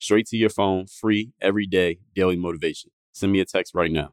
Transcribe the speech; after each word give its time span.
straight 0.00 0.26
to 0.28 0.36
your 0.36 0.50
phone, 0.50 0.86
free 0.86 1.32
every 1.40 1.66
day, 1.66 1.98
daily 2.14 2.36
motivation. 2.36 2.90
Send 3.12 3.32
me 3.32 3.40
a 3.40 3.44
text 3.44 3.74
right 3.74 3.90
now. 3.90 4.12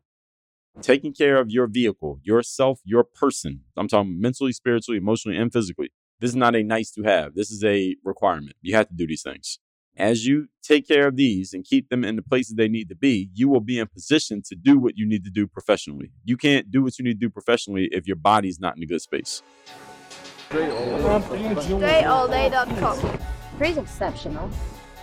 Taking 0.82 1.14
care 1.14 1.38
of 1.40 1.50
your 1.50 1.68
vehicle, 1.68 2.20
yourself, 2.24 2.82
your 2.84 3.04
person. 3.04 3.62
I'm 3.78 3.88
talking 3.88 4.20
mentally, 4.20 4.52
spiritually, 4.52 4.98
emotionally, 4.98 5.38
and 5.38 5.52
physically. 5.54 5.92
This 6.20 6.32
is 6.32 6.36
not 6.36 6.56
a 6.56 6.64
nice 6.64 6.92
to 6.92 7.04
have. 7.04 7.34
This 7.36 7.52
is 7.52 7.64
a 7.64 7.96
requirement. 8.04 8.56
You 8.62 8.76
have 8.76 8.90
to 8.90 8.96
do 8.96 9.08
these 9.08 9.22
things. 9.22 9.60
As 9.98 10.26
you 10.28 10.48
take 10.62 10.86
care 10.86 11.08
of 11.08 11.16
these 11.16 11.54
and 11.54 11.64
keep 11.64 11.88
them 11.88 12.04
in 12.04 12.18
the 12.18 12.22
places 12.22 12.56
they 12.56 12.68
need 12.68 12.90
to 12.90 12.96
be, 12.96 13.30
you 13.34 13.48
will 13.48 13.62
be 13.62 13.80
in 13.80 13.88
position 13.88 14.42
to 14.50 14.56
do 14.56 14.78
what 14.78 14.98
you 14.98 15.06
need 15.08 15.24
to 15.24 15.32
do 15.32 15.48
professionally. 15.48 16.12
You 16.26 16.36
can't 16.36 16.70
do 16.70 16.84
what 16.84 17.00
you 17.00 17.06
need 17.06 17.20
to 17.22 17.26
do 17.26 17.30
professionally 17.30 17.88
if 17.94 18.06
your 18.06 18.18
body's 18.18 18.60
not 18.60 18.76
in 18.76 18.84
a 18.84 18.86
good 18.86 19.02
space. 19.02 19.42
Stay 20.50 22.04
all 22.06 22.28
day.com. 22.28 23.20
Pretty 23.58 23.80
exceptional. 23.80 24.50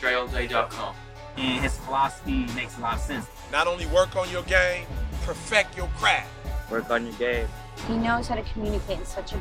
DreAllDay.com. 0.00 0.94
And 1.36 1.62
his 1.62 1.76
philosophy 1.78 2.46
makes 2.54 2.78
a 2.78 2.80
lot 2.80 2.94
of 2.94 3.00
sense. 3.00 3.26
Not 3.52 3.66
only 3.66 3.86
work 3.86 4.16
on 4.16 4.28
your 4.30 4.42
game, 4.44 4.86
perfect 5.24 5.76
your 5.76 5.88
craft. 5.98 6.28
Work 6.70 6.90
on 6.90 7.04
your 7.06 7.14
game. 7.14 7.46
He 7.86 7.96
knows 7.96 8.26
how 8.28 8.36
to 8.36 8.42
communicate 8.52 8.98
in 9.00 9.06
such 9.06 9.32
a 9.32 9.38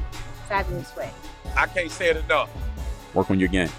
fabulous 0.48 0.96
way. 0.96 1.10
I 1.58 1.66
can't 1.68 1.90
say 1.90 2.10
it 2.10 2.18
enough. 2.18 2.50
Work 3.14 3.32
on 3.32 3.40
your 3.40 3.50
game. 3.50 3.70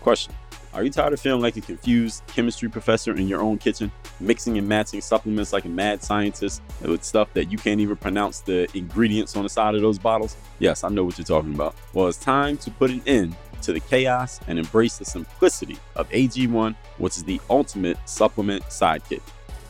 Question. 0.00 0.34
Are 0.74 0.82
you 0.84 0.90
tired 0.90 1.12
of 1.12 1.20
feeling 1.20 1.42
like 1.42 1.56
a 1.56 1.60
confused 1.60 2.22
chemistry 2.28 2.68
professor 2.68 3.14
in 3.14 3.26
your 3.26 3.40
own 3.40 3.58
kitchen, 3.58 3.90
mixing 4.20 4.56
and 4.58 4.68
matching 4.68 5.00
supplements 5.00 5.52
like 5.52 5.64
a 5.64 5.68
mad 5.68 6.02
scientist 6.02 6.62
with 6.82 7.02
stuff 7.04 7.28
that 7.34 7.50
you 7.50 7.58
can't 7.58 7.80
even 7.80 7.96
pronounce 7.96 8.40
the 8.40 8.68
ingredients 8.76 9.34
on 9.34 9.42
the 9.42 9.48
side 9.48 9.74
of 9.74 9.80
those 9.80 9.98
bottles? 9.98 10.36
Yes, 10.58 10.84
I 10.84 10.88
know 10.90 11.04
what 11.04 11.18
you're 11.18 11.24
talking 11.24 11.54
about. 11.54 11.74
Well, 11.92 12.06
it's 12.08 12.18
time 12.18 12.58
to 12.58 12.70
put 12.70 12.90
an 12.90 13.02
end 13.06 13.34
to 13.62 13.72
the 13.72 13.80
chaos 13.80 14.40
and 14.46 14.58
embrace 14.58 14.98
the 14.98 15.04
simplicity 15.04 15.78
of 15.96 16.08
AG1, 16.10 16.74
which 16.98 17.16
is 17.16 17.24
the 17.24 17.40
ultimate 17.50 17.96
supplement 18.08 18.62
sidekick. 18.64 19.22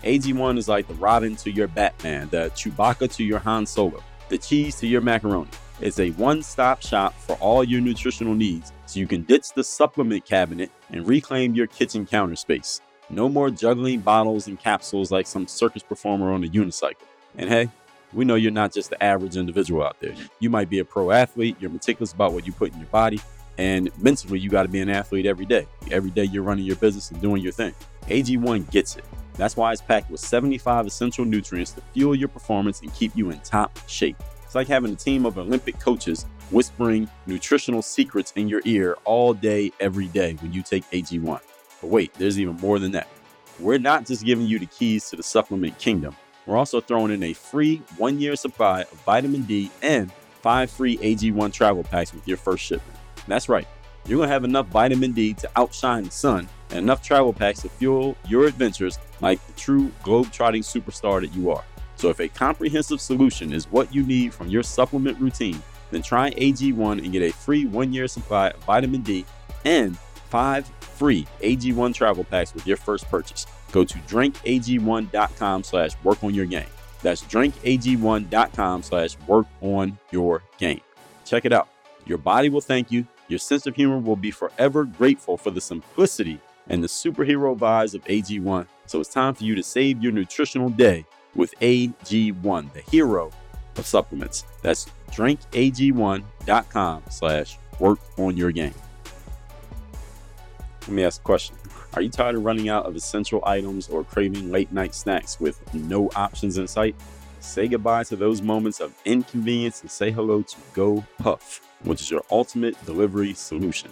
AG1 0.05 0.59
is 0.59 0.69
like 0.69 0.87
the 0.87 0.95
Robin 0.95 1.35
to 1.37 1.51
your 1.51 1.69
Batman, 1.69 2.29
the 2.31 2.51
Chewbacca 2.55 3.13
to 3.17 3.25
your 3.25 3.41
Han 3.41 3.67
Solo, 3.67 4.03
the 4.29 4.39
cheese 4.39 4.77
to 4.77 4.87
your 4.87 5.01
macaroni. 5.01 5.51
It's 5.81 5.99
a 6.01 6.11
one 6.11 6.43
stop 6.43 6.83
shop 6.83 7.15
for 7.15 7.35
all 7.37 7.63
your 7.63 7.81
nutritional 7.81 8.35
needs 8.35 8.73
so 8.87 9.01
you 9.01 9.07
can 9.07 9.23
ditch 9.23 9.53
the 9.55 9.63
supplement 9.65 10.25
cabinet 10.25 10.71
and 10.91 11.07
reclaim 11.07 11.55
your 11.55 11.67
kitchen 11.69 12.05
counter 12.07 12.37
space. 12.37 12.81
No 13.11 13.29
more 13.29 13.51
juggling 13.51 14.01
bottles 14.01 14.49
and 14.49 14.59
capsules 14.59 15.11
like 15.11 15.27
some 15.27 15.47
circus 15.47 15.83
performer 15.83 16.33
on 16.33 16.45
a 16.45 16.49
unicycle. 16.49 16.97
And 17.37 17.49
hey, 17.49 17.69
we 18.13 18.25
know 18.25 18.35
you're 18.35 18.51
not 18.51 18.73
just 18.73 18.91
the 18.91 19.03
average 19.03 19.37
individual 19.37 19.85
out 19.85 19.97
there. 20.01 20.15
You 20.41 20.51
might 20.51 20.69
be 20.69 20.81
a 20.81 20.85
pro 20.85 21.11
athlete, 21.11 21.57
you're 21.61 21.71
meticulous 21.71 22.13
about 22.13 22.33
what 22.33 22.47
you 22.47 22.53
put 22.53 22.73
in 22.73 22.79
your 22.79 22.89
body, 22.89 23.21
and 23.59 23.91
mentally, 24.01 24.39
you 24.39 24.49
got 24.49 24.63
to 24.63 24.69
be 24.69 24.81
an 24.81 24.89
athlete 24.89 25.27
every 25.27 25.45
day. 25.45 25.67
Every 25.91 26.11
day, 26.11 26.25
you're 26.25 26.45
running 26.45 26.65
your 26.65 26.77
business 26.77 27.11
and 27.11 27.21
doing 27.21 27.43
your 27.43 27.53
thing. 27.53 27.75
AG1 28.07 28.71
gets 28.71 28.97
it. 28.97 29.05
That's 29.35 29.57
why 29.57 29.73
it's 29.73 29.83
packed 29.83 30.11
with 30.11 30.21
75 30.21 30.87
essential 30.87 31.25
nutrients 31.25 31.73
to 31.73 31.81
fuel 31.93 32.15
your 32.15 32.29
performance 32.29 32.81
and 32.81 32.95
keep 32.95 33.15
you 33.17 33.31
in 33.31 33.41
top 33.41 33.77
shape. 33.89 34.17
It's 34.45 34.55
like 34.55 34.69
having 34.69 34.93
a 34.93 34.97
team 34.97 35.27
of 35.27 35.39
Olympic 35.39 35.79
coaches 35.81 36.25
whispering 36.51 37.09
nutritional 37.27 37.83
secrets 37.83 38.33
in 38.37 38.49
your 38.49 38.63
ear 38.65 38.97
all 39.05 39.35
day, 39.35 39.73
every 39.81 40.07
day 40.07 40.35
when 40.35 40.53
you 40.53 40.63
take 40.63 40.89
AG1. 40.93 41.41
But 41.81 41.91
wait, 41.91 42.15
there's 42.15 42.39
even 42.41 42.57
more 42.57 42.79
than 42.79 42.93
that. 42.93 43.09
We're 43.59 43.79
not 43.79 44.07
just 44.07 44.25
giving 44.25 44.47
you 44.47 44.59
the 44.61 44.67
keys 44.67 45.11
to 45.11 45.17
the 45.17 45.23
supplement 45.23 45.79
kingdom, 45.79 46.17
we're 46.47 46.57
also 46.57 46.81
throwing 46.81 47.13
in 47.13 47.23
a 47.25 47.35
free 47.35 47.83
one 47.99 48.19
year 48.19 48.35
supply 48.35 48.81
of 48.83 48.91
vitamin 49.05 49.43
D 49.43 49.71
and 49.83 50.11
five 50.41 50.71
free 50.71 50.97
AG1 50.99 51.53
travel 51.53 51.83
packs 51.85 52.15
with 52.15 52.27
your 52.27 52.39
first 52.39 52.65
shipment. 52.65 52.98
That's 53.29 53.49
right. 53.49 53.69
You're 54.07 54.17
going 54.17 54.29
to 54.29 54.33
have 54.33 54.45
enough 54.45 54.67
vitamin 54.69 55.13
D 55.13 55.35
to 55.35 55.51
outshine 55.55 56.05
the 56.05 56.11
sun 56.11 56.49
and 56.71 56.79
enough 56.79 57.03
travel 57.03 57.33
packs 57.33 57.61
to 57.61 57.69
fuel 57.69 58.17
your 58.27 58.47
adventures 58.47 58.99
like 59.21 59.45
the 59.47 59.53
true 59.53 59.93
globe-trotting 60.03 60.63
superstar 60.63 61.21
that 61.21 61.35
you 61.35 61.51
are. 61.51 61.65
So 61.97 62.09
if 62.09 62.21
a 62.21 62.29
comprehensive 62.29 63.01
solution 63.01 63.53
is 63.53 63.71
what 63.71 63.95
you 63.95 64.05
need 64.05 64.33
from 64.33 64.49
your 64.49 64.63
supplement 64.63 65.19
routine, 65.21 65.63
then 65.91 66.01
try 66.03 66.31
AG1 66.35 66.99
and 67.05 67.13
get 67.13 67.23
a 67.23 67.33
free 67.33 67.67
one-year 67.67 68.09
supply 68.09 68.49
of 68.49 68.65
vitamin 68.65 69.03
D 69.03 69.25
and 69.65 69.99
five 70.31 70.67
free 70.81 71.27
AG1 71.43 71.95
travel 71.95 72.25
packs 72.25 72.55
with 72.55 72.67
your 72.67 72.77
first 72.77 73.09
purchase. 73.11 73.47
Go 73.73 73.85
to 73.85 73.99
drinkag1.com 74.01 75.65
slash 75.65 75.91
work 76.03 76.23
on 76.25 76.35
your 76.35 76.47
game. 76.47 76.67
That's 77.03 77.23
drinkag1.com 77.25 78.83
slash 78.83 79.17
work 79.27 79.47
on 79.61 79.99
your 80.13 80.43
game. 80.59 80.81
Check 81.25 81.45
it 81.45 81.53
out. 81.53 81.69
Your 82.07 82.19
body 82.19 82.49
will 82.49 82.61
thank 82.63 82.91
you 82.91 83.07
your 83.29 83.39
sense 83.39 83.67
of 83.67 83.77
humor 83.77 83.99
will 83.99 84.17
be 84.17 84.31
forever 84.31 84.85
grateful 84.85 85.37
for 85.37 85.51
the 85.51 85.61
simplicity 85.61 86.41
and 86.71 86.83
the 86.83 86.87
superhero 86.87 87.57
vibes 87.57 87.95
of 87.95 88.03
AG1. 88.05 88.67
So 88.87 89.01
it's 89.03 89.11
time 89.13 89.35
for 89.35 89.45
you 89.45 89.55
to 89.55 89.63
save 89.63 90.03
your 90.03 90.13
nutritional 90.13 90.71
day 90.71 91.05
with 91.35 91.53
AG1, 91.61 92.73
the 92.73 92.81
hero 92.91 93.31
of 93.77 93.87
supplements. 93.87 94.45
That's 94.63 94.87
drinkag1.com 95.11 97.03
slash 97.11 97.59
work 97.79 97.99
on 98.17 98.35
your 98.39 98.51
game. 98.51 98.75
Let 100.83 100.89
me 100.91 101.05
ask 101.05 101.21
a 101.21 101.25
question. 101.25 101.55
Are 101.93 102.01
you 102.01 102.09
tired 102.09 102.35
of 102.35 102.47
running 102.47 102.71
out 102.71 102.87
of 102.87 102.97
essential 102.97 103.43
items 103.45 103.89
or 103.89 104.05
craving 104.05 104.51
late 104.51 104.73
night 104.73 104.95
snacks 104.95 105.39
with 105.39 105.61
no 105.75 106.11
options 106.17 106.57
in 106.57 106.67
sight? 106.67 106.95
Say 107.41 107.69
goodbye 107.69 108.05
to 108.05 108.17
those 108.17 108.41
moments 108.41 108.81
of 108.81 108.95
inconvenience 109.05 109.83
and 109.83 109.91
say 109.91 110.11
hello 110.11 110.41
to 110.43 110.57
Go 110.73 111.05
Puff 111.19 111.61
which 111.83 112.01
is 112.01 112.11
your 112.11 112.23
ultimate 112.31 112.83
delivery 112.87 113.35
solution. 113.35 113.91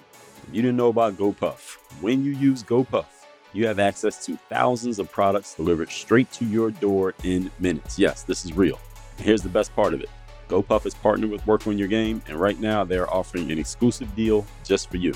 If 0.49 0.55
you 0.55 0.63
didn't 0.63 0.77
know 0.77 0.89
about 0.89 1.15
GoPuff, 1.15 1.77
when 2.01 2.25
you 2.25 2.33
use 2.33 2.63
GoPuff, 2.63 3.07
you 3.53 3.67
have 3.67 3.79
access 3.79 4.25
to 4.27 4.37
thousands 4.49 4.99
of 4.99 5.11
products 5.11 5.55
delivered 5.55 5.91
straight 5.91 6.31
to 6.33 6.45
your 6.45 6.71
door 6.73 7.15
in 7.25 7.51
minutes. 7.59 7.99
Yes, 7.99 8.23
this 8.23 8.45
is 8.45 8.53
real. 8.55 8.79
And 9.17 9.27
here's 9.27 9.43
the 9.43 9.49
best 9.49 9.75
part 9.75 9.95
of 9.95 10.01
it 10.01 10.11
GoPuff 10.49 10.85
is 10.87 10.95
partnered 10.95 11.31
with 11.31 11.47
Work 11.47 11.67
on 11.67 11.79
Your 11.79 11.89
Game, 11.89 12.23
and 12.29 12.39
right 12.41 12.59
now 12.59 12.85
they 12.85 12.97
are 12.99 13.09
offering 13.09 13.51
an 13.51 13.59
exclusive 13.59 14.15
deal 14.15 14.47
just 14.65 14.91
for 14.91 14.97
you. 14.99 15.15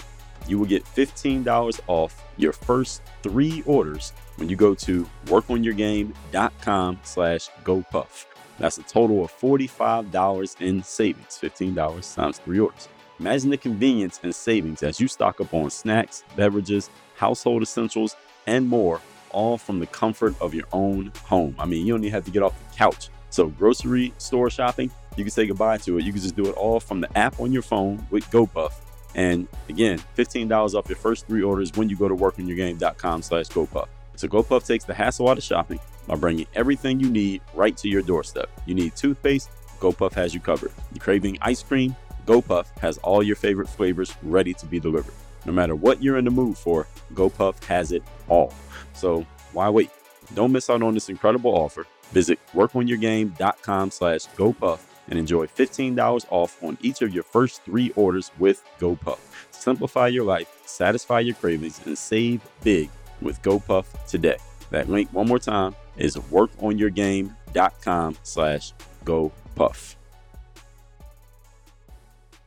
You 0.48 0.58
will 0.58 0.66
get 0.66 0.84
$15 0.84 1.80
off 1.86 2.24
your 2.38 2.52
first 2.52 3.02
three 3.22 3.62
orders 3.66 4.12
when 4.36 4.48
you 4.48 4.56
go 4.56 4.74
to 4.74 5.08
workonyourgame.com 5.26 7.00
slash 7.04 7.50
GoPuff. 7.62 8.24
That's 8.60 8.76
a 8.76 8.82
total 8.82 9.24
of 9.24 9.32
$45 9.32 10.60
in 10.60 10.82
savings, 10.82 11.38
$15 11.42 12.14
times 12.14 12.38
three 12.44 12.60
orders. 12.60 12.88
Imagine 13.18 13.50
the 13.50 13.56
convenience 13.56 14.20
and 14.22 14.34
savings 14.34 14.82
as 14.82 15.00
you 15.00 15.08
stock 15.08 15.40
up 15.40 15.54
on 15.54 15.70
snacks, 15.70 16.24
beverages, 16.36 16.90
household 17.16 17.62
essentials, 17.62 18.14
and 18.46 18.68
more, 18.68 19.00
all 19.30 19.56
from 19.56 19.80
the 19.80 19.86
comfort 19.86 20.34
of 20.42 20.52
your 20.52 20.66
own 20.72 21.10
home. 21.24 21.54
I 21.58 21.64
mean, 21.64 21.86
you 21.86 21.94
don't 21.94 22.04
even 22.04 22.12
have 22.12 22.26
to 22.26 22.30
get 22.30 22.42
off 22.42 22.52
the 22.70 22.76
couch. 22.76 23.08
So, 23.30 23.46
grocery 23.48 24.12
store 24.18 24.50
shopping, 24.50 24.90
you 25.16 25.24
can 25.24 25.30
say 25.30 25.46
goodbye 25.46 25.78
to 25.78 25.98
it. 25.98 26.04
You 26.04 26.12
can 26.12 26.20
just 26.20 26.36
do 26.36 26.46
it 26.46 26.54
all 26.54 26.80
from 26.80 27.00
the 27.00 27.18
app 27.18 27.40
on 27.40 27.52
your 27.52 27.62
phone 27.62 28.06
with 28.10 28.24
GoPuff. 28.30 28.72
And 29.14 29.48
again, 29.70 30.02
$15 30.18 30.74
off 30.74 30.88
your 30.88 30.96
first 30.96 31.26
three 31.26 31.42
orders 31.42 31.72
when 31.74 31.88
you 31.88 31.96
go 31.96 32.08
to 32.08 32.14
workinyourgamecom 32.14 33.24
slash 33.24 33.46
GoPuff. 33.48 33.88
So 34.16 34.28
GoPuff 34.28 34.66
takes 34.66 34.84
the 34.84 34.94
hassle 34.94 35.28
out 35.28 35.38
of 35.38 35.42
shopping 35.44 35.80
by 36.10 36.16
bringing 36.16 36.46
everything 36.56 36.98
you 36.98 37.08
need 37.08 37.40
right 37.54 37.76
to 37.76 37.88
your 37.88 38.02
doorstep. 38.02 38.50
You 38.66 38.74
need 38.74 38.96
toothpaste? 38.96 39.48
GoPuff 39.78 40.12
has 40.14 40.34
you 40.34 40.40
covered. 40.40 40.72
you 40.92 40.98
craving 41.00 41.38
ice 41.40 41.62
cream? 41.62 41.94
GoPuff 42.26 42.66
has 42.80 42.98
all 42.98 43.22
your 43.22 43.36
favorite 43.36 43.68
flavors 43.68 44.12
ready 44.24 44.52
to 44.54 44.66
be 44.66 44.80
delivered. 44.80 45.14
No 45.46 45.52
matter 45.52 45.76
what 45.76 46.02
you're 46.02 46.18
in 46.18 46.24
the 46.24 46.30
mood 46.32 46.58
for, 46.58 46.88
GoPuff 47.14 47.62
has 47.64 47.92
it 47.92 48.02
all. 48.28 48.52
So 48.92 49.24
why 49.52 49.68
wait? 49.70 49.90
Don't 50.34 50.50
miss 50.50 50.68
out 50.68 50.82
on 50.82 50.94
this 50.94 51.08
incredible 51.08 51.54
offer. 51.54 51.86
Visit 52.10 52.40
workonyourgame.com 52.54 53.92
slash 53.92 54.26
GoPuff 54.36 54.80
and 55.08 55.16
enjoy 55.16 55.46
$15 55.46 56.26
off 56.30 56.60
on 56.64 56.76
each 56.82 57.02
of 57.02 57.14
your 57.14 57.22
first 57.22 57.62
three 57.62 57.92
orders 57.94 58.32
with 58.40 58.64
GoPuff. 58.80 59.18
Simplify 59.52 60.08
your 60.08 60.24
life, 60.24 60.60
satisfy 60.66 61.20
your 61.20 61.36
cravings, 61.36 61.80
and 61.86 61.96
save 61.96 62.40
big 62.64 62.90
with 63.20 63.40
GoPuff 63.42 63.86
today. 64.08 64.38
That 64.70 64.88
link 64.88 65.12
one 65.12 65.26
more 65.26 65.40
time, 65.40 65.74
is 66.00 66.16
workonyourgame.com 66.16 68.16
slash 68.22 68.72
go 69.04 69.30
puff. 69.54 69.96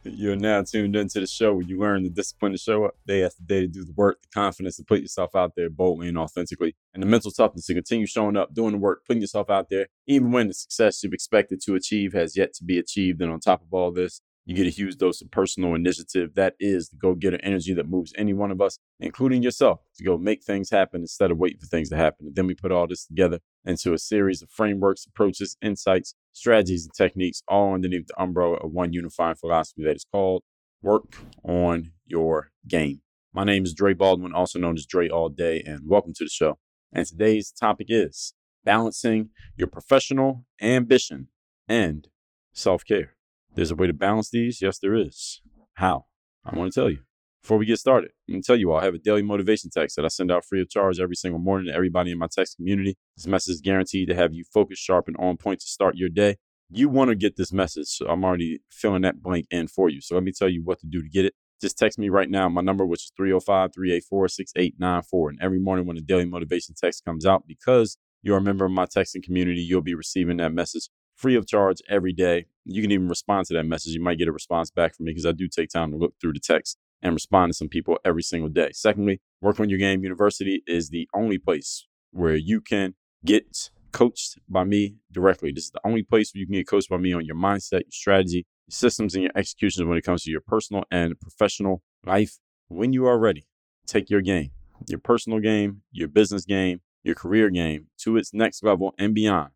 You're 0.05 0.35
now 0.35 0.61
tuned 0.63 0.97
into 0.97 1.21
the 1.21 1.27
show 1.27 1.53
where 1.53 1.65
you 1.65 1.79
learn 1.79 2.03
the 2.03 2.09
discipline 2.09 2.51
to 2.51 2.57
show 2.57 2.83
up 2.85 2.95
day 3.07 3.23
after 3.23 3.41
day 3.41 3.61
to 3.61 3.67
do 3.67 3.85
the 3.85 3.93
work, 3.93 4.21
the 4.21 4.27
confidence 4.33 4.75
to 4.75 4.83
put 4.83 4.99
yourself 4.99 5.33
out 5.33 5.53
there 5.55 5.69
boldly 5.69 6.09
and 6.09 6.17
authentically, 6.17 6.75
and 6.93 7.01
the 7.01 7.07
mental 7.07 7.31
toughness 7.31 7.67
to 7.67 7.73
continue 7.73 8.05
showing 8.05 8.35
up, 8.35 8.53
doing 8.53 8.73
the 8.73 8.77
work, 8.79 9.05
putting 9.05 9.21
yourself 9.21 9.49
out 9.49 9.69
there, 9.69 9.87
even 10.05 10.31
when 10.33 10.49
the 10.49 10.53
success 10.53 11.01
you've 11.03 11.13
expected 11.13 11.61
to 11.61 11.75
achieve 11.75 12.11
has 12.11 12.35
yet 12.35 12.53
to 12.55 12.65
be 12.65 12.77
achieved. 12.77 13.21
And 13.21 13.31
on 13.31 13.39
top 13.39 13.61
of 13.61 13.73
all 13.73 13.93
this, 13.93 14.19
you 14.45 14.55
get 14.55 14.67
a 14.67 14.71
huge 14.71 14.97
dose 14.97 15.21
of 15.21 15.31
personal 15.31 15.73
initiative. 15.73 16.35
That 16.35 16.55
is 16.59 16.89
the 16.89 16.97
go 16.97 17.15
getter 17.15 17.39
energy 17.41 17.73
that 17.73 17.89
moves 17.89 18.13
any 18.17 18.33
one 18.33 18.51
of 18.51 18.59
us, 18.59 18.77
including 18.99 19.41
yourself, 19.41 19.79
to 19.95 20.03
go 20.03 20.17
make 20.17 20.43
things 20.43 20.69
happen 20.69 21.01
instead 21.01 21.31
of 21.31 21.37
waiting 21.37 21.59
for 21.59 21.65
things 21.67 21.89
to 21.89 21.95
happen. 21.95 22.27
And 22.27 22.35
then 22.35 22.47
we 22.47 22.53
put 22.53 22.71
all 22.71 22.85
this 22.85 23.05
together 23.05 23.39
into 23.63 23.93
a 23.93 23.97
series 23.97 24.41
of 24.41 24.49
frameworks, 24.49 25.05
approaches, 25.05 25.55
insights, 25.61 26.13
strategies, 26.33 26.83
and 26.85 26.93
techniques, 26.93 27.41
all 27.47 27.73
underneath 27.73 28.07
the 28.07 28.21
umbrella 28.21 28.57
of 28.57 28.71
one 28.71 28.91
unifying 28.91 29.35
philosophy 29.35 29.83
that 29.85 29.95
is 29.95 30.05
called 30.11 30.43
work 30.81 31.15
on 31.43 31.91
your 32.05 32.51
game. 32.67 33.01
My 33.33 33.45
name 33.45 33.63
is 33.63 33.73
Dre 33.73 33.93
Baldwin, 33.93 34.33
also 34.33 34.59
known 34.59 34.75
as 34.77 34.85
Dre 34.85 35.07
All 35.07 35.29
Day, 35.29 35.61
and 35.65 35.87
welcome 35.87 36.13
to 36.15 36.23
the 36.25 36.29
show. 36.29 36.57
And 36.91 37.07
today's 37.07 37.49
topic 37.51 37.87
is 37.89 38.33
balancing 38.65 39.29
your 39.55 39.67
professional 39.67 40.45
ambition 40.61 41.29
and 41.69 42.09
self 42.51 42.83
care. 42.85 43.12
There's 43.55 43.71
a 43.71 43.75
way 43.75 43.87
to 43.87 43.93
balance 43.93 44.29
these? 44.31 44.61
Yes, 44.61 44.79
there 44.79 44.95
is. 44.95 45.41
How? 45.75 46.05
I 46.45 46.55
want 46.57 46.73
to 46.73 46.79
tell 46.79 46.89
you. 46.89 46.99
Before 47.41 47.57
we 47.57 47.65
get 47.65 47.77
started, 47.77 48.11
I'm 48.29 48.35
going 48.35 48.41
to 48.41 48.45
tell 48.45 48.55
you 48.55 48.71
all 48.71 48.79
I 48.79 48.85
have 48.85 48.93
a 48.95 48.99
daily 48.99 49.21
motivation 49.21 49.69
text 49.69 49.95
that 49.97 50.05
I 50.05 50.07
send 50.07 50.31
out 50.31 50.45
free 50.45 50.61
of 50.61 50.69
charge 50.69 50.99
every 51.01 51.15
single 51.17 51.39
morning 51.39 51.67
to 51.67 51.73
everybody 51.73 52.09
in 52.11 52.17
my 52.17 52.27
text 52.31 52.55
community. 52.55 52.95
This 53.17 53.27
message 53.27 53.55
is 53.55 53.61
guaranteed 53.61 54.07
to 54.07 54.15
have 54.15 54.33
you 54.33 54.45
focused, 54.53 54.81
sharp, 54.81 55.07
and 55.09 55.17
on 55.17 55.35
point 55.35 55.59
to 55.59 55.67
start 55.67 55.97
your 55.97 56.07
day. 56.09 56.37
You 56.69 56.87
want 56.87 57.09
to 57.09 57.15
get 57.15 57.35
this 57.35 57.51
message, 57.51 57.87
so 57.87 58.07
I'm 58.07 58.23
already 58.23 58.59
filling 58.71 59.01
that 59.01 59.21
blank 59.21 59.47
in 59.51 59.67
for 59.67 59.89
you. 59.89 59.99
So 59.99 60.15
let 60.15 60.23
me 60.23 60.31
tell 60.31 60.47
you 60.49 60.61
what 60.63 60.79
to 60.79 60.87
do 60.87 61.01
to 61.03 61.09
get 61.09 61.25
it. 61.25 61.33
Just 61.61 61.77
text 61.77 61.99
me 61.99 62.07
right 62.09 62.29
now, 62.29 62.47
my 62.49 62.61
number, 62.61 62.85
which 62.85 63.03
is 63.07 63.11
305 63.17 63.71
384 63.73 64.27
6894. 64.29 65.29
And 65.29 65.39
every 65.41 65.59
morning 65.59 65.85
when 65.85 65.95
the 65.97 66.01
daily 66.01 66.25
motivation 66.25 66.75
text 66.81 67.03
comes 67.05 67.25
out, 67.25 67.43
because 67.47 67.97
you're 68.21 68.37
a 68.37 68.41
member 68.41 68.65
of 68.65 68.71
my 68.71 68.85
texting 68.85 69.21
community, 69.21 69.59
you'll 69.61 69.81
be 69.81 69.93
receiving 69.95 70.37
that 70.37 70.53
message 70.53 70.87
free 71.15 71.35
of 71.35 71.45
charge 71.45 71.79
every 71.89 72.13
day. 72.13 72.45
You 72.65 72.81
can 72.81 72.91
even 72.91 73.09
respond 73.09 73.45
to 73.47 73.53
that 73.55 73.65
message. 73.65 73.93
You 73.93 74.01
might 74.01 74.17
get 74.17 74.27
a 74.27 74.31
response 74.31 74.71
back 74.71 74.95
from 74.95 75.05
me 75.05 75.11
because 75.11 75.25
I 75.25 75.31
do 75.33 75.47
take 75.47 75.69
time 75.69 75.91
to 75.91 75.97
look 75.97 76.13
through 76.19 76.33
the 76.33 76.39
text 76.39 76.77
and 77.01 77.13
respond 77.13 77.51
to 77.51 77.57
some 77.57 77.67
people 77.69 77.97
every 78.05 78.23
single 78.23 78.49
day. 78.49 78.69
Secondly, 78.73 79.21
Work 79.41 79.59
on 79.59 79.69
Your 79.69 79.79
Game 79.79 80.03
University 80.03 80.63
is 80.65 80.89
the 80.89 81.09
only 81.13 81.37
place 81.37 81.87
where 82.11 82.35
you 82.35 82.61
can 82.61 82.95
get 83.25 83.69
coached 83.91 84.39
by 84.47 84.63
me 84.63 84.95
directly. 85.11 85.51
This 85.51 85.65
is 85.65 85.71
the 85.71 85.81
only 85.85 86.01
place 86.03 86.31
where 86.33 86.39
you 86.39 86.45
can 86.45 86.53
get 86.55 86.67
coached 86.67 86.89
by 86.89 86.97
me 86.97 87.11
on 87.13 87.25
your 87.25 87.35
mindset, 87.35 87.81
your 87.81 87.91
strategy, 87.91 88.37
your 88.67 88.71
systems, 88.71 89.15
and 89.15 89.23
your 89.23 89.33
executions 89.35 89.85
when 89.85 89.97
it 89.97 90.03
comes 90.05 90.23
to 90.23 90.31
your 90.31 90.39
personal 90.39 90.83
and 90.89 91.19
professional 91.19 91.81
life. 92.05 92.39
When 92.69 92.93
you 92.93 93.05
are 93.05 93.19
ready, 93.19 93.45
take 93.85 94.09
your 94.09 94.21
game, 94.21 94.51
your 94.87 94.99
personal 94.99 95.39
game, 95.39 95.81
your 95.91 96.07
business 96.07 96.45
game, 96.45 96.79
your 97.03 97.15
career 97.15 97.49
game 97.49 97.87
to 97.99 98.15
its 98.15 98.33
next 98.33 98.63
level 98.63 98.95
and 98.97 99.13
beyond, 99.13 99.51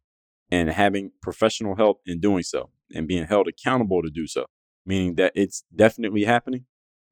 and 0.52 0.70
having 0.70 1.12
professional 1.22 1.78
help 1.78 2.02
in 2.06 2.20
doing 2.20 2.44
so 2.44 2.70
and 2.94 3.08
being 3.08 3.26
held 3.26 3.48
accountable 3.48 4.02
to 4.04 4.10
do 4.10 4.28
so, 4.28 4.46
meaning 4.86 5.16
that 5.16 5.32
it's 5.36 5.64
definitely 5.76 6.24
happening. 6.24 6.66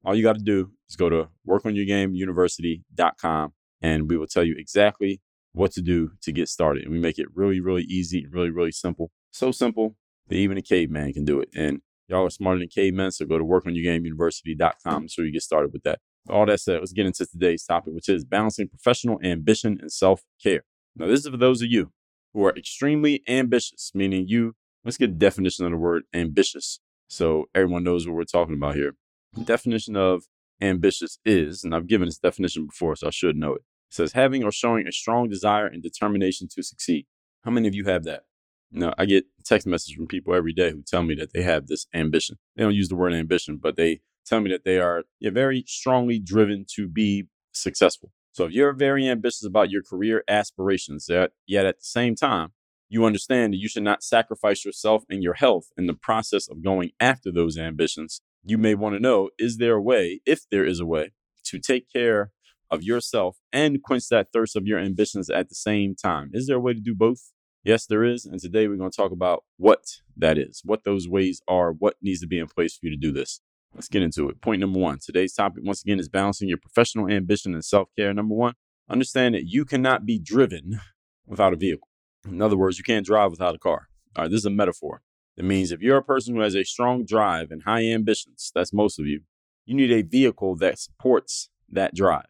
All 0.04 0.14
you 0.14 0.22
got 0.22 0.36
to 0.36 0.42
do 0.42 0.72
is 0.88 0.94
go 0.96 1.08
to 1.08 1.28
workonyourgameuniversity.com 1.48 3.52
and 3.82 4.08
we 4.08 4.16
will 4.16 4.26
tell 4.26 4.44
you 4.44 4.54
exactly 4.56 5.20
what 5.52 5.72
to 5.72 5.82
do 5.82 6.12
to 6.22 6.32
get 6.32 6.48
started. 6.48 6.84
And 6.84 6.92
we 6.92 6.98
make 6.98 7.18
it 7.18 7.26
really, 7.34 7.60
really 7.60 7.82
easy, 7.84 8.26
really, 8.30 8.48
really 8.50 8.72
simple. 8.72 9.10
So 9.32 9.50
simple 9.52 9.96
that 10.28 10.36
even 10.36 10.56
a 10.58 10.62
caveman 10.62 11.12
can 11.12 11.24
do 11.24 11.38
it. 11.40 11.48
And 11.56 11.80
y'all 12.08 12.26
are 12.26 12.30
smarter 12.30 12.58
than 12.58 12.68
cavemen, 12.68 13.10
so 13.12 13.26
go 13.26 13.38
to 13.38 13.44
workonyourgameuniversity.com 13.44 15.08
so 15.08 15.22
you 15.22 15.32
get 15.32 15.42
started 15.42 15.72
with 15.72 15.82
that. 15.82 15.98
All 16.28 16.44
that 16.46 16.58
said, 16.60 16.80
let's 16.80 16.92
get 16.92 17.06
into 17.06 17.24
today's 17.26 17.62
topic, 17.64 17.92
which 17.94 18.08
is 18.08 18.24
balancing 18.24 18.66
professional 18.68 19.20
ambition 19.22 19.78
and 19.80 19.92
self 19.92 20.22
care. 20.42 20.62
Now, 20.96 21.06
this 21.06 21.20
is 21.20 21.28
for 21.28 21.36
those 21.36 21.62
of 21.62 21.70
you 21.70 21.92
who 22.34 22.44
are 22.44 22.52
extremely 22.56 23.22
ambitious, 23.28 23.92
meaning 23.94 24.24
you 24.26 24.56
Let's 24.86 24.98
get 24.98 25.18
definition 25.18 25.64
of 25.64 25.72
the 25.72 25.76
word 25.78 26.04
ambitious 26.14 26.78
so 27.08 27.46
everyone 27.56 27.82
knows 27.82 28.06
what 28.06 28.14
we're 28.14 28.22
talking 28.22 28.54
about 28.54 28.76
here. 28.76 28.92
The 29.34 29.40
definition 29.42 29.96
of 29.96 30.26
ambitious 30.62 31.18
is, 31.24 31.64
and 31.64 31.74
I've 31.74 31.88
given 31.88 32.06
this 32.06 32.18
definition 32.18 32.66
before, 32.66 32.94
so 32.94 33.08
I 33.08 33.10
should 33.10 33.34
know 33.34 33.54
it. 33.54 33.62
It 33.62 33.94
says 33.94 34.12
having 34.12 34.44
or 34.44 34.52
showing 34.52 34.86
a 34.86 34.92
strong 34.92 35.28
desire 35.28 35.66
and 35.66 35.82
determination 35.82 36.46
to 36.54 36.62
succeed. 36.62 37.06
How 37.42 37.50
many 37.50 37.66
of 37.66 37.74
you 37.74 37.86
have 37.86 38.04
that? 38.04 38.26
Now, 38.70 38.94
I 38.96 39.06
get 39.06 39.24
text 39.44 39.66
messages 39.66 39.96
from 39.96 40.06
people 40.06 40.34
every 40.36 40.52
day 40.52 40.70
who 40.70 40.82
tell 40.82 41.02
me 41.02 41.16
that 41.16 41.32
they 41.32 41.42
have 41.42 41.66
this 41.66 41.88
ambition. 41.92 42.38
They 42.54 42.62
don't 42.62 42.72
use 42.74 42.88
the 42.88 42.94
word 42.96 43.12
ambition, 43.12 43.56
but 43.60 43.74
they 43.74 44.02
tell 44.24 44.38
me 44.40 44.52
that 44.52 44.62
they 44.64 44.78
are 44.78 45.02
yeah, 45.18 45.32
very 45.32 45.64
strongly 45.66 46.20
driven 46.20 46.64
to 46.76 46.86
be 46.86 47.24
successful. 47.50 48.12
So 48.30 48.44
if 48.44 48.52
you're 48.52 48.72
very 48.72 49.08
ambitious 49.08 49.44
about 49.44 49.68
your 49.68 49.82
career 49.82 50.22
aspirations, 50.28 51.06
yet 51.10 51.66
at 51.66 51.78
the 51.80 51.84
same 51.84 52.14
time, 52.14 52.52
you 52.88 53.04
understand 53.04 53.52
that 53.52 53.58
you 53.58 53.68
should 53.68 53.82
not 53.82 54.02
sacrifice 54.02 54.64
yourself 54.64 55.04
and 55.10 55.22
your 55.22 55.34
health 55.34 55.66
in 55.76 55.86
the 55.86 55.94
process 55.94 56.48
of 56.48 56.62
going 56.62 56.90
after 57.00 57.32
those 57.32 57.58
ambitions. 57.58 58.20
You 58.44 58.58
may 58.58 58.74
want 58.74 58.94
to 58.94 59.00
know 59.00 59.30
is 59.38 59.58
there 59.58 59.74
a 59.74 59.82
way, 59.82 60.20
if 60.24 60.42
there 60.50 60.64
is 60.64 60.78
a 60.78 60.86
way, 60.86 61.12
to 61.46 61.58
take 61.58 61.90
care 61.92 62.30
of 62.70 62.82
yourself 62.82 63.38
and 63.52 63.82
quench 63.82 64.08
that 64.10 64.28
thirst 64.32 64.56
of 64.56 64.66
your 64.66 64.78
ambitions 64.78 65.28
at 65.30 65.48
the 65.48 65.54
same 65.54 65.94
time? 65.96 66.30
Is 66.32 66.46
there 66.46 66.56
a 66.56 66.60
way 66.60 66.74
to 66.74 66.80
do 66.80 66.94
both? 66.94 67.32
Yes, 67.64 67.86
there 67.86 68.04
is. 68.04 68.24
And 68.24 68.40
today 68.40 68.68
we're 68.68 68.76
going 68.78 68.92
to 68.92 68.96
talk 68.96 69.10
about 69.10 69.42
what 69.56 69.80
that 70.16 70.38
is, 70.38 70.62
what 70.64 70.84
those 70.84 71.08
ways 71.08 71.42
are, 71.48 71.72
what 71.72 71.96
needs 72.00 72.20
to 72.20 72.28
be 72.28 72.38
in 72.38 72.46
place 72.46 72.74
for 72.76 72.86
you 72.86 72.90
to 72.90 72.96
do 72.96 73.12
this. 73.12 73.40
Let's 73.74 73.88
get 73.88 74.02
into 74.02 74.28
it. 74.28 74.40
Point 74.40 74.60
number 74.60 74.78
one 74.78 75.00
today's 75.04 75.34
topic, 75.34 75.64
once 75.66 75.82
again, 75.82 75.98
is 75.98 76.08
balancing 76.08 76.48
your 76.48 76.58
professional 76.58 77.08
ambition 77.10 77.52
and 77.52 77.64
self 77.64 77.88
care. 77.98 78.14
Number 78.14 78.34
one, 78.34 78.54
understand 78.88 79.34
that 79.34 79.46
you 79.46 79.64
cannot 79.64 80.06
be 80.06 80.18
driven 80.20 80.80
without 81.26 81.52
a 81.52 81.56
vehicle. 81.56 81.88
In 82.28 82.42
other 82.42 82.56
words, 82.56 82.78
you 82.78 82.84
can't 82.84 83.06
drive 83.06 83.30
without 83.30 83.54
a 83.54 83.58
car. 83.58 83.88
All 84.16 84.24
right, 84.24 84.30
this 84.30 84.38
is 84.40 84.46
a 84.46 84.50
metaphor. 84.50 85.02
It 85.36 85.44
means 85.44 85.70
if 85.70 85.80
you're 85.80 85.98
a 85.98 86.02
person 86.02 86.34
who 86.34 86.40
has 86.40 86.54
a 86.56 86.64
strong 86.64 87.04
drive 87.04 87.50
and 87.50 87.62
high 87.62 87.84
ambitions, 87.86 88.50
that's 88.54 88.72
most 88.72 88.98
of 88.98 89.06
you, 89.06 89.20
you 89.64 89.74
need 89.74 89.92
a 89.92 90.02
vehicle 90.02 90.56
that 90.56 90.78
supports 90.78 91.50
that 91.70 91.94
drive. 91.94 92.24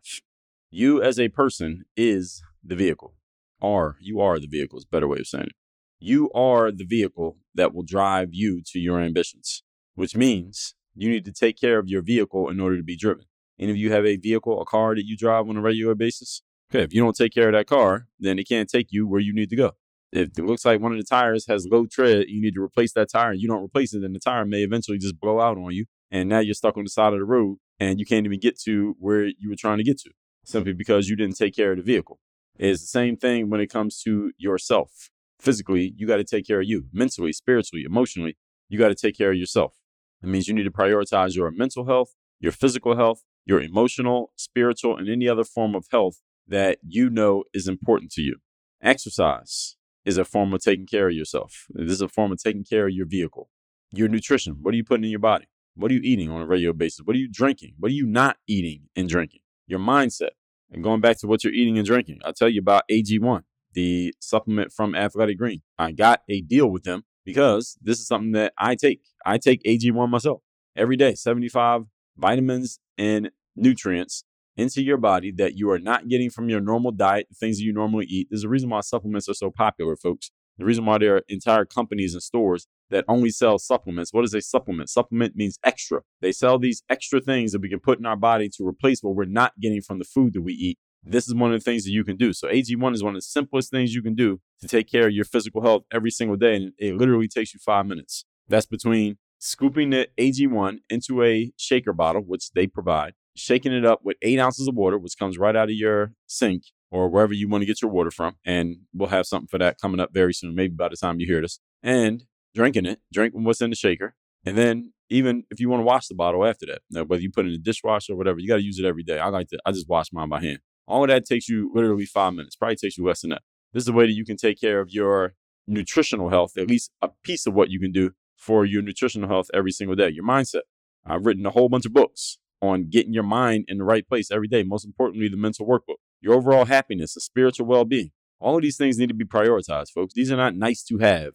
You 0.70 1.02
as 1.02 1.18
a 1.18 1.28
person 1.28 1.84
is 1.96 2.42
the 2.64 2.74
vehicle. 2.74 3.14
Are 3.62 3.96
you 4.00 4.20
are 4.20 4.38
the 4.38 4.48
vehicle 4.48 4.78
is 4.78 4.84
better 4.84 5.08
way 5.08 5.20
of 5.20 5.26
saying 5.26 5.44
it. 5.46 5.52
You 5.98 6.30
are 6.32 6.70
the 6.70 6.84
vehicle 6.84 7.38
that 7.54 7.72
will 7.74 7.82
drive 7.84 8.30
you 8.32 8.60
to 8.66 8.78
your 8.78 9.00
ambitions, 9.00 9.62
which 9.94 10.16
means 10.16 10.74
you 10.94 11.08
need 11.08 11.24
to 11.24 11.32
take 11.32 11.58
care 11.58 11.78
of 11.78 11.88
your 11.88 12.02
vehicle 12.02 12.50
in 12.50 12.60
order 12.60 12.76
to 12.76 12.82
be 12.82 12.96
driven. 12.96 13.24
Any 13.58 13.70
of 13.70 13.76
you 13.78 13.92
have 13.92 14.04
a 14.04 14.16
vehicle, 14.16 14.60
a 14.60 14.66
car 14.66 14.94
that 14.94 15.06
you 15.06 15.16
drive 15.16 15.48
on 15.48 15.56
a 15.56 15.60
regular 15.62 15.94
basis? 15.94 16.42
Okay, 16.70 16.82
if 16.82 16.92
you 16.92 17.00
don't 17.00 17.16
take 17.16 17.32
care 17.32 17.48
of 17.48 17.54
that 17.54 17.66
car, 17.66 18.08
then 18.18 18.38
it 18.38 18.48
can't 18.48 18.68
take 18.68 18.88
you 18.90 19.06
where 19.06 19.20
you 19.20 19.32
need 19.32 19.48
to 19.50 19.56
go 19.56 19.74
if 20.16 20.38
it 20.38 20.44
looks 20.44 20.64
like 20.64 20.80
one 20.80 20.92
of 20.92 20.98
the 20.98 21.04
tires 21.04 21.46
has 21.46 21.66
low 21.70 21.86
tread, 21.86 22.26
you 22.28 22.40
need 22.40 22.54
to 22.54 22.62
replace 22.62 22.92
that 22.94 23.10
tire 23.10 23.30
and 23.30 23.40
you 23.40 23.48
don't 23.48 23.62
replace 23.64 23.92
it, 23.94 24.00
then 24.00 24.12
the 24.12 24.18
tire 24.18 24.44
may 24.44 24.62
eventually 24.62 24.98
just 24.98 25.20
blow 25.20 25.40
out 25.40 25.58
on 25.58 25.72
you. 25.72 25.86
And 26.10 26.28
now 26.28 26.38
you're 26.38 26.54
stuck 26.54 26.76
on 26.76 26.84
the 26.84 26.90
side 26.90 27.12
of 27.12 27.18
the 27.18 27.24
road 27.24 27.58
and 27.78 28.00
you 28.00 28.06
can't 28.06 28.24
even 28.26 28.40
get 28.40 28.58
to 28.60 28.96
where 28.98 29.24
you 29.26 29.50
were 29.50 29.56
trying 29.58 29.78
to 29.78 29.84
get 29.84 29.98
to 30.00 30.10
simply 30.44 30.72
because 30.72 31.08
you 31.08 31.16
didn't 31.16 31.36
take 31.36 31.54
care 31.54 31.72
of 31.72 31.76
the 31.78 31.82
vehicle. 31.82 32.18
It's 32.58 32.80
the 32.80 32.86
same 32.86 33.16
thing 33.16 33.50
when 33.50 33.60
it 33.60 33.66
comes 33.68 34.00
to 34.02 34.32
yourself. 34.38 35.10
Physically, 35.40 35.92
you 35.96 36.06
got 36.06 36.16
to 36.16 36.24
take 36.24 36.46
care 36.46 36.60
of 36.60 36.66
you. 36.66 36.86
Mentally, 36.92 37.32
spiritually, 37.32 37.82
emotionally, 37.84 38.38
you 38.68 38.78
got 38.78 38.88
to 38.88 38.94
take 38.94 39.16
care 39.18 39.32
of 39.32 39.36
yourself. 39.36 39.74
It 40.22 40.28
means 40.28 40.48
you 40.48 40.54
need 40.54 40.64
to 40.64 40.70
prioritize 40.70 41.34
your 41.36 41.50
mental 41.50 41.84
health, 41.86 42.14
your 42.40 42.52
physical 42.52 42.96
health, 42.96 43.22
your 43.44 43.60
emotional, 43.60 44.32
spiritual, 44.36 44.96
and 44.96 45.08
any 45.10 45.28
other 45.28 45.44
form 45.44 45.74
of 45.74 45.86
health 45.92 46.22
that 46.48 46.78
you 46.82 47.10
know 47.10 47.44
is 47.52 47.68
important 47.68 48.12
to 48.12 48.22
you. 48.22 48.36
Exercise 48.82 49.75
is 50.06 50.16
a 50.16 50.24
form 50.24 50.54
of 50.54 50.62
taking 50.62 50.86
care 50.86 51.08
of 51.08 51.14
yourself. 51.14 51.66
This 51.70 51.90
is 51.92 52.00
a 52.00 52.08
form 52.08 52.32
of 52.32 52.40
taking 52.42 52.64
care 52.64 52.86
of 52.86 52.92
your 52.94 53.06
vehicle, 53.06 53.50
your 53.92 54.08
nutrition. 54.08 54.56
What 54.62 54.72
are 54.72 54.76
you 54.76 54.84
putting 54.84 55.04
in 55.04 55.10
your 55.10 55.18
body? 55.18 55.46
What 55.74 55.90
are 55.90 55.94
you 55.94 56.00
eating 56.02 56.30
on 56.30 56.40
a 56.40 56.46
regular 56.46 56.72
basis? 56.72 57.00
What 57.04 57.16
are 57.16 57.18
you 57.18 57.28
drinking? 57.30 57.74
What 57.78 57.90
are 57.90 57.94
you 57.94 58.06
not 58.06 58.38
eating 58.46 58.84
and 58.94 59.08
drinking? 59.08 59.40
Your 59.66 59.80
mindset. 59.80 60.30
And 60.70 60.82
going 60.82 61.00
back 61.00 61.18
to 61.18 61.26
what 61.26 61.44
you're 61.44 61.52
eating 61.52 61.76
and 61.76 61.86
drinking, 61.86 62.20
I'll 62.24 62.32
tell 62.32 62.48
you 62.48 62.60
about 62.60 62.84
AG1, 62.90 63.42
the 63.74 64.14
supplement 64.20 64.72
from 64.72 64.94
Athletic 64.94 65.38
Green. 65.38 65.62
I 65.78 65.92
got 65.92 66.22
a 66.28 66.40
deal 66.40 66.66
with 66.68 66.84
them 66.84 67.04
because 67.24 67.76
this 67.82 67.98
is 68.00 68.06
something 68.06 68.32
that 68.32 68.52
I 68.58 68.74
take. 68.76 69.02
I 69.24 69.38
take 69.38 69.62
AG1 69.64 70.08
myself 70.08 70.42
every 70.76 70.96
day, 70.96 71.14
75 71.14 71.82
vitamins 72.16 72.78
and 72.96 73.30
nutrients 73.56 74.24
into 74.56 74.82
your 74.82 74.96
body 74.96 75.30
that 75.32 75.56
you 75.56 75.70
are 75.70 75.78
not 75.78 76.08
getting 76.08 76.30
from 76.30 76.48
your 76.48 76.60
normal 76.60 76.90
diet, 76.92 77.26
the 77.28 77.34
things 77.34 77.58
that 77.58 77.64
you 77.64 77.72
normally 77.72 78.06
eat. 78.06 78.28
There's 78.30 78.44
a 78.44 78.48
reason 78.48 78.70
why 78.70 78.80
supplements 78.80 79.28
are 79.28 79.34
so 79.34 79.50
popular, 79.50 79.96
folks. 79.96 80.30
The 80.58 80.64
reason 80.64 80.86
why 80.86 80.96
there 80.98 81.16
are 81.16 81.22
entire 81.28 81.66
companies 81.66 82.14
and 82.14 82.22
stores 82.22 82.66
that 82.88 83.04
only 83.08 83.28
sell 83.30 83.58
supplements. 83.58 84.14
What 84.14 84.24
is 84.24 84.32
a 84.32 84.40
supplement? 84.40 84.88
Supplement 84.88 85.36
means 85.36 85.58
extra. 85.62 86.00
They 86.22 86.32
sell 86.32 86.58
these 86.58 86.82
extra 86.88 87.20
things 87.20 87.52
that 87.52 87.60
we 87.60 87.68
can 87.68 87.80
put 87.80 87.98
in 87.98 88.06
our 88.06 88.16
body 88.16 88.48
to 88.56 88.66
replace 88.66 89.02
what 89.02 89.14
we're 89.14 89.26
not 89.26 89.52
getting 89.60 89.82
from 89.82 89.98
the 89.98 90.06
food 90.06 90.32
that 90.32 90.40
we 90.42 90.54
eat. 90.54 90.78
This 91.04 91.28
is 91.28 91.34
one 91.34 91.52
of 91.52 91.60
the 91.60 91.64
things 91.64 91.84
that 91.84 91.90
you 91.90 92.04
can 92.04 92.16
do. 92.16 92.32
So, 92.32 92.48
AG1 92.48 92.94
is 92.94 93.02
one 93.04 93.14
of 93.14 93.18
the 93.18 93.22
simplest 93.22 93.70
things 93.70 93.94
you 93.94 94.02
can 94.02 94.14
do 94.14 94.40
to 94.60 94.66
take 94.66 94.90
care 94.90 95.06
of 95.06 95.12
your 95.12 95.24
physical 95.26 95.62
health 95.62 95.84
every 95.92 96.10
single 96.10 96.36
day. 96.36 96.56
And 96.56 96.72
it 96.78 96.96
literally 96.96 97.28
takes 97.28 97.52
you 97.54 97.60
five 97.64 97.86
minutes. 97.86 98.24
That's 98.48 98.66
between 98.66 99.18
scooping 99.38 99.90
the 99.90 100.08
AG1 100.18 100.78
into 100.88 101.22
a 101.22 101.52
shaker 101.56 101.92
bottle, 101.92 102.22
which 102.22 102.50
they 102.52 102.66
provide, 102.66 103.12
shaking 103.36 103.72
it 103.72 103.84
up 103.84 104.00
with 104.04 104.16
eight 104.22 104.40
ounces 104.40 104.66
of 104.66 104.74
water, 104.74 104.98
which 104.98 105.16
comes 105.18 105.38
right 105.38 105.54
out 105.54 105.68
of 105.68 105.74
your 105.74 106.12
sink 106.26 106.64
or 106.90 107.08
wherever 107.08 107.32
you 107.34 107.48
want 107.48 107.62
to 107.62 107.66
get 107.66 107.82
your 107.82 107.90
water 107.90 108.10
from. 108.10 108.36
And 108.44 108.76
we'll 108.94 109.08
have 109.10 109.26
something 109.26 109.48
for 109.48 109.58
that 109.58 109.80
coming 109.80 110.00
up 110.00 110.10
very 110.12 110.32
soon, 110.34 110.54
maybe 110.54 110.74
by 110.74 110.88
the 110.88 110.96
time 110.96 111.20
you 111.20 111.26
hear 111.26 111.40
this. 111.40 111.60
And 111.82 112.24
drinking 112.54 112.86
it, 112.86 113.00
drinking 113.12 113.44
what's 113.44 113.60
in 113.60 113.70
the 113.70 113.76
shaker. 113.76 114.14
And 114.44 114.56
then 114.56 114.92
even 115.10 115.44
if 115.50 115.60
you 115.60 115.68
want 115.68 115.80
to 115.80 115.84
wash 115.84 116.08
the 116.08 116.14
bottle 116.14 116.44
after 116.46 116.66
that, 116.66 116.82
now, 116.90 117.04
whether 117.04 117.22
you 117.22 117.30
put 117.30 117.46
in 117.46 117.52
the 117.52 117.58
dishwasher 117.58 118.12
or 118.12 118.16
whatever, 118.16 118.38
you 118.40 118.48
got 118.48 118.56
to 118.56 118.62
use 118.64 118.78
it 118.78 118.84
every 118.86 119.02
day. 119.02 119.18
I 119.18 119.28
like 119.28 119.48
to, 119.48 119.58
I 119.66 119.72
just 119.72 119.88
wash 119.88 120.12
mine 120.12 120.28
by 120.28 120.40
hand. 120.40 120.60
All 120.88 121.02
of 121.02 121.08
that 121.08 121.24
takes 121.26 121.48
you 121.48 121.70
literally 121.74 122.06
five 122.06 122.32
minutes, 122.34 122.56
probably 122.56 122.76
takes 122.76 122.96
you 122.96 123.06
less 123.06 123.20
than 123.20 123.30
that. 123.30 123.42
This 123.72 123.82
is 123.82 123.88
a 123.88 123.92
way 123.92 124.06
that 124.06 124.12
you 124.12 124.24
can 124.24 124.36
take 124.36 124.58
care 124.60 124.80
of 124.80 124.90
your 124.90 125.34
nutritional 125.66 126.30
health, 126.30 126.56
at 126.56 126.68
least 126.68 126.92
a 127.02 127.08
piece 127.24 127.46
of 127.46 127.54
what 127.54 127.70
you 127.70 127.80
can 127.80 127.90
do 127.90 128.12
for 128.36 128.64
your 128.64 128.82
nutritional 128.82 129.28
health 129.28 129.48
every 129.52 129.72
single 129.72 129.96
day, 129.96 130.08
your 130.10 130.24
mindset. 130.24 130.60
I've 131.04 131.26
written 131.26 131.44
a 131.44 131.50
whole 131.50 131.68
bunch 131.68 131.86
of 131.86 131.92
books 131.92 132.38
on 132.62 132.88
getting 132.88 133.12
your 133.12 133.22
mind 133.22 133.64
in 133.68 133.78
the 133.78 133.84
right 133.84 134.06
place 134.08 134.30
every 134.30 134.48
day. 134.48 134.62
Most 134.62 134.84
importantly, 134.84 135.28
the 135.28 135.36
mental 135.36 135.66
workbook, 135.66 135.98
your 136.20 136.34
overall 136.34 136.64
happiness, 136.64 137.16
and 137.16 137.22
spiritual 137.22 137.66
well 137.66 137.84
being. 137.84 138.10
All 138.40 138.56
of 138.56 138.62
these 138.62 138.76
things 138.76 138.98
need 138.98 139.08
to 139.08 139.14
be 139.14 139.24
prioritized, 139.24 139.90
folks. 139.92 140.14
These 140.14 140.30
are 140.30 140.36
not 140.36 140.54
nice 140.56 140.82
to 140.84 140.98
have. 140.98 141.34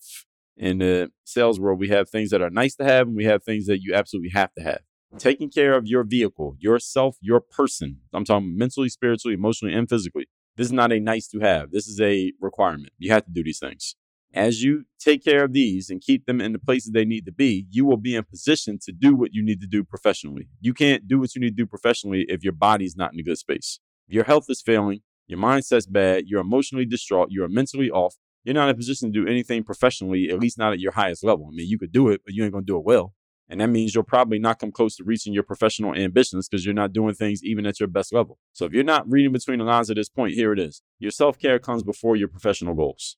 In 0.57 0.79
the 0.79 1.11
sales 1.23 1.59
world, 1.59 1.79
we 1.79 1.89
have 1.89 2.09
things 2.09 2.29
that 2.29 2.41
are 2.41 2.49
nice 2.49 2.75
to 2.75 2.83
have 2.83 3.07
and 3.07 3.15
we 3.15 3.23
have 3.23 3.43
things 3.43 3.65
that 3.67 3.81
you 3.81 3.95
absolutely 3.95 4.29
have 4.29 4.53
to 4.55 4.63
have. 4.63 4.81
Taking 5.17 5.49
care 5.49 5.73
of 5.73 5.87
your 5.87 6.03
vehicle, 6.03 6.55
yourself, 6.59 7.17
your 7.19 7.39
person. 7.41 8.01
I'm 8.13 8.25
talking 8.25 8.57
mentally, 8.57 8.89
spiritually, 8.89 9.33
emotionally, 9.33 9.73
and 9.73 9.89
physically. 9.89 10.27
This 10.57 10.67
is 10.67 10.73
not 10.73 10.91
a 10.91 10.99
nice 10.99 11.27
to 11.29 11.39
have. 11.39 11.71
This 11.71 11.87
is 11.87 11.99
a 11.99 12.33
requirement. 12.39 12.93
You 12.99 13.11
have 13.11 13.25
to 13.25 13.31
do 13.31 13.43
these 13.43 13.59
things. 13.59 13.95
As 14.33 14.63
you 14.63 14.85
take 14.97 15.21
care 15.25 15.43
of 15.43 15.51
these 15.51 15.89
and 15.89 15.99
keep 16.01 16.25
them 16.25 16.39
in 16.39 16.53
the 16.53 16.59
places 16.59 16.91
they 16.91 17.03
need 17.03 17.25
to 17.25 17.33
be, 17.33 17.67
you 17.69 17.83
will 17.85 17.97
be 17.97 18.15
in 18.15 18.23
position 18.23 18.79
to 18.83 18.91
do 18.93 19.13
what 19.13 19.33
you 19.33 19.43
need 19.43 19.59
to 19.59 19.67
do 19.67 19.83
professionally. 19.83 20.47
You 20.61 20.73
can't 20.73 21.05
do 21.05 21.19
what 21.19 21.35
you 21.35 21.41
need 21.41 21.49
to 21.57 21.63
do 21.63 21.65
professionally 21.65 22.25
if 22.29 22.41
your 22.41 22.53
body's 22.53 22.95
not 22.95 23.13
in 23.13 23.19
a 23.19 23.23
good 23.23 23.37
space. 23.37 23.79
If 24.07 24.13
Your 24.15 24.23
health 24.23 24.45
is 24.47 24.61
failing, 24.61 25.01
your 25.27 25.39
mindset's 25.39 25.85
bad, 25.85 26.25
you're 26.27 26.39
emotionally 26.39 26.85
distraught, 26.85 27.27
you're 27.29 27.49
mentally 27.49 27.91
off, 27.91 28.15
you're 28.45 28.53
not 28.53 28.69
in 28.69 28.75
a 28.75 28.77
position 28.77 29.11
to 29.11 29.21
do 29.25 29.29
anything 29.29 29.63
professionally, 29.63 30.29
at 30.29 30.39
least 30.39 30.57
not 30.57 30.71
at 30.73 30.79
your 30.79 30.93
highest 30.93 31.25
level. 31.25 31.49
I 31.51 31.53
mean, 31.55 31.67
you 31.67 31.77
could 31.77 31.91
do 31.91 32.07
it, 32.09 32.21
but 32.23 32.33
you 32.33 32.43
ain't 32.43 32.53
gonna 32.53 32.65
do 32.65 32.77
it 32.77 32.85
well. 32.85 33.13
And 33.49 33.59
that 33.59 33.67
means 33.67 33.93
you'll 33.93 34.05
probably 34.05 34.39
not 34.39 34.59
come 34.59 34.71
close 34.71 34.95
to 34.95 35.03
reaching 35.03 35.33
your 35.33 35.43
professional 35.43 35.93
ambitions 35.93 36.47
because 36.47 36.63
you're 36.65 36.73
not 36.73 36.93
doing 36.93 37.13
things 37.15 37.43
even 37.43 37.65
at 37.65 37.81
your 37.81 37.87
best 37.87 38.13
level. 38.13 38.39
So 38.53 38.65
if 38.65 38.71
you're 38.71 38.85
not 38.85 39.09
reading 39.11 39.33
between 39.33 39.59
the 39.59 39.65
lines 39.65 39.89
at 39.89 39.97
this 39.97 40.07
point, 40.07 40.35
here 40.35 40.53
it 40.53 40.59
is. 40.59 40.81
Your 40.99 41.11
self 41.11 41.37
care 41.37 41.59
comes 41.59 41.83
before 41.83 42.15
your 42.15 42.29
professional 42.29 42.73
goals 42.75 43.17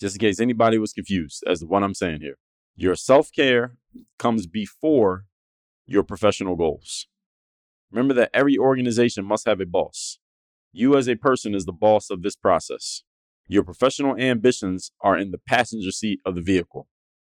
just 0.00 0.16
in 0.16 0.20
case 0.20 0.40
anybody 0.40 0.78
was 0.78 0.92
confused 0.92 1.42
as 1.46 1.60
to 1.60 1.66
what 1.66 1.82
I'm 1.82 1.94
saying 1.94 2.20
here. 2.20 2.38
Your 2.76 2.94
self 2.94 3.30
care 3.32 3.76
comes 4.18 4.46
before 4.46 5.24
your 5.86 6.02
professional 6.02 6.56
goals. 6.56 7.06
Remember 7.90 8.14
that 8.14 8.30
every 8.34 8.56
organization 8.58 9.24
must 9.24 9.46
have 9.46 9.60
a 9.60 9.66
boss. 9.66 10.18
You, 10.72 10.96
as 10.96 11.08
a 11.08 11.16
person, 11.16 11.54
is 11.54 11.64
the 11.64 11.72
boss 11.72 12.10
of 12.10 12.22
this 12.22 12.36
process. 12.36 13.02
Your 13.46 13.62
professional 13.64 14.16
ambitions 14.16 14.92
are 15.00 15.16
in 15.16 15.30
the 15.30 15.38
passenger 15.38 15.90
seat 15.90 16.20
of 16.24 16.34
the 16.34 16.42
vehicle. 16.42 16.86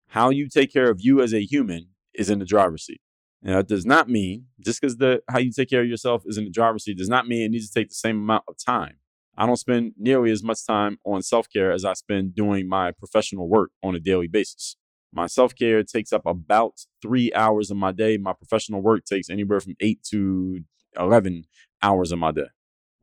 How 0.08 0.30
you 0.30 0.48
take 0.48 0.72
care 0.72 0.90
of 0.90 1.00
you 1.00 1.22
as 1.22 1.32
a 1.32 1.44
human 1.44 1.90
is 2.12 2.28
in 2.28 2.40
the 2.40 2.44
driver's 2.44 2.84
seat. 2.84 3.00
And 3.42 3.54
that 3.54 3.68
does 3.68 3.86
not 3.86 4.08
mean 4.08 4.46
just 4.58 4.80
because 4.80 4.96
the 4.96 5.22
how 5.30 5.38
you 5.38 5.52
take 5.52 5.70
care 5.70 5.82
of 5.82 5.88
yourself 5.88 6.24
is 6.26 6.36
in 6.36 6.44
the 6.44 6.50
driver's 6.50 6.84
seat 6.84 6.98
does 6.98 7.08
not 7.08 7.28
mean 7.28 7.42
it 7.42 7.50
needs 7.52 7.70
to 7.70 7.80
take 7.80 7.88
the 7.88 7.94
same 7.94 8.16
amount 8.16 8.44
of 8.48 8.56
time. 8.62 8.96
I 9.40 9.46
don't 9.46 9.56
spend 9.56 9.92
nearly 9.96 10.32
as 10.32 10.42
much 10.42 10.66
time 10.66 10.98
on 11.04 11.22
self 11.22 11.48
care 11.48 11.70
as 11.70 11.84
I 11.84 11.92
spend 11.92 12.34
doing 12.34 12.68
my 12.68 12.90
professional 12.90 13.48
work 13.48 13.70
on 13.84 13.94
a 13.94 14.00
daily 14.00 14.26
basis. 14.26 14.74
My 15.12 15.28
self 15.28 15.54
care 15.54 15.80
takes 15.84 16.12
up 16.12 16.26
about 16.26 16.72
three 17.00 17.32
hours 17.32 17.70
of 17.70 17.76
my 17.76 17.92
day. 17.92 18.18
My 18.18 18.32
professional 18.32 18.82
work 18.82 19.04
takes 19.04 19.30
anywhere 19.30 19.60
from 19.60 19.76
eight 19.78 20.02
to 20.10 20.62
11 20.98 21.44
hours 21.80 22.10
of 22.10 22.18
my 22.18 22.32
day. 22.32 22.48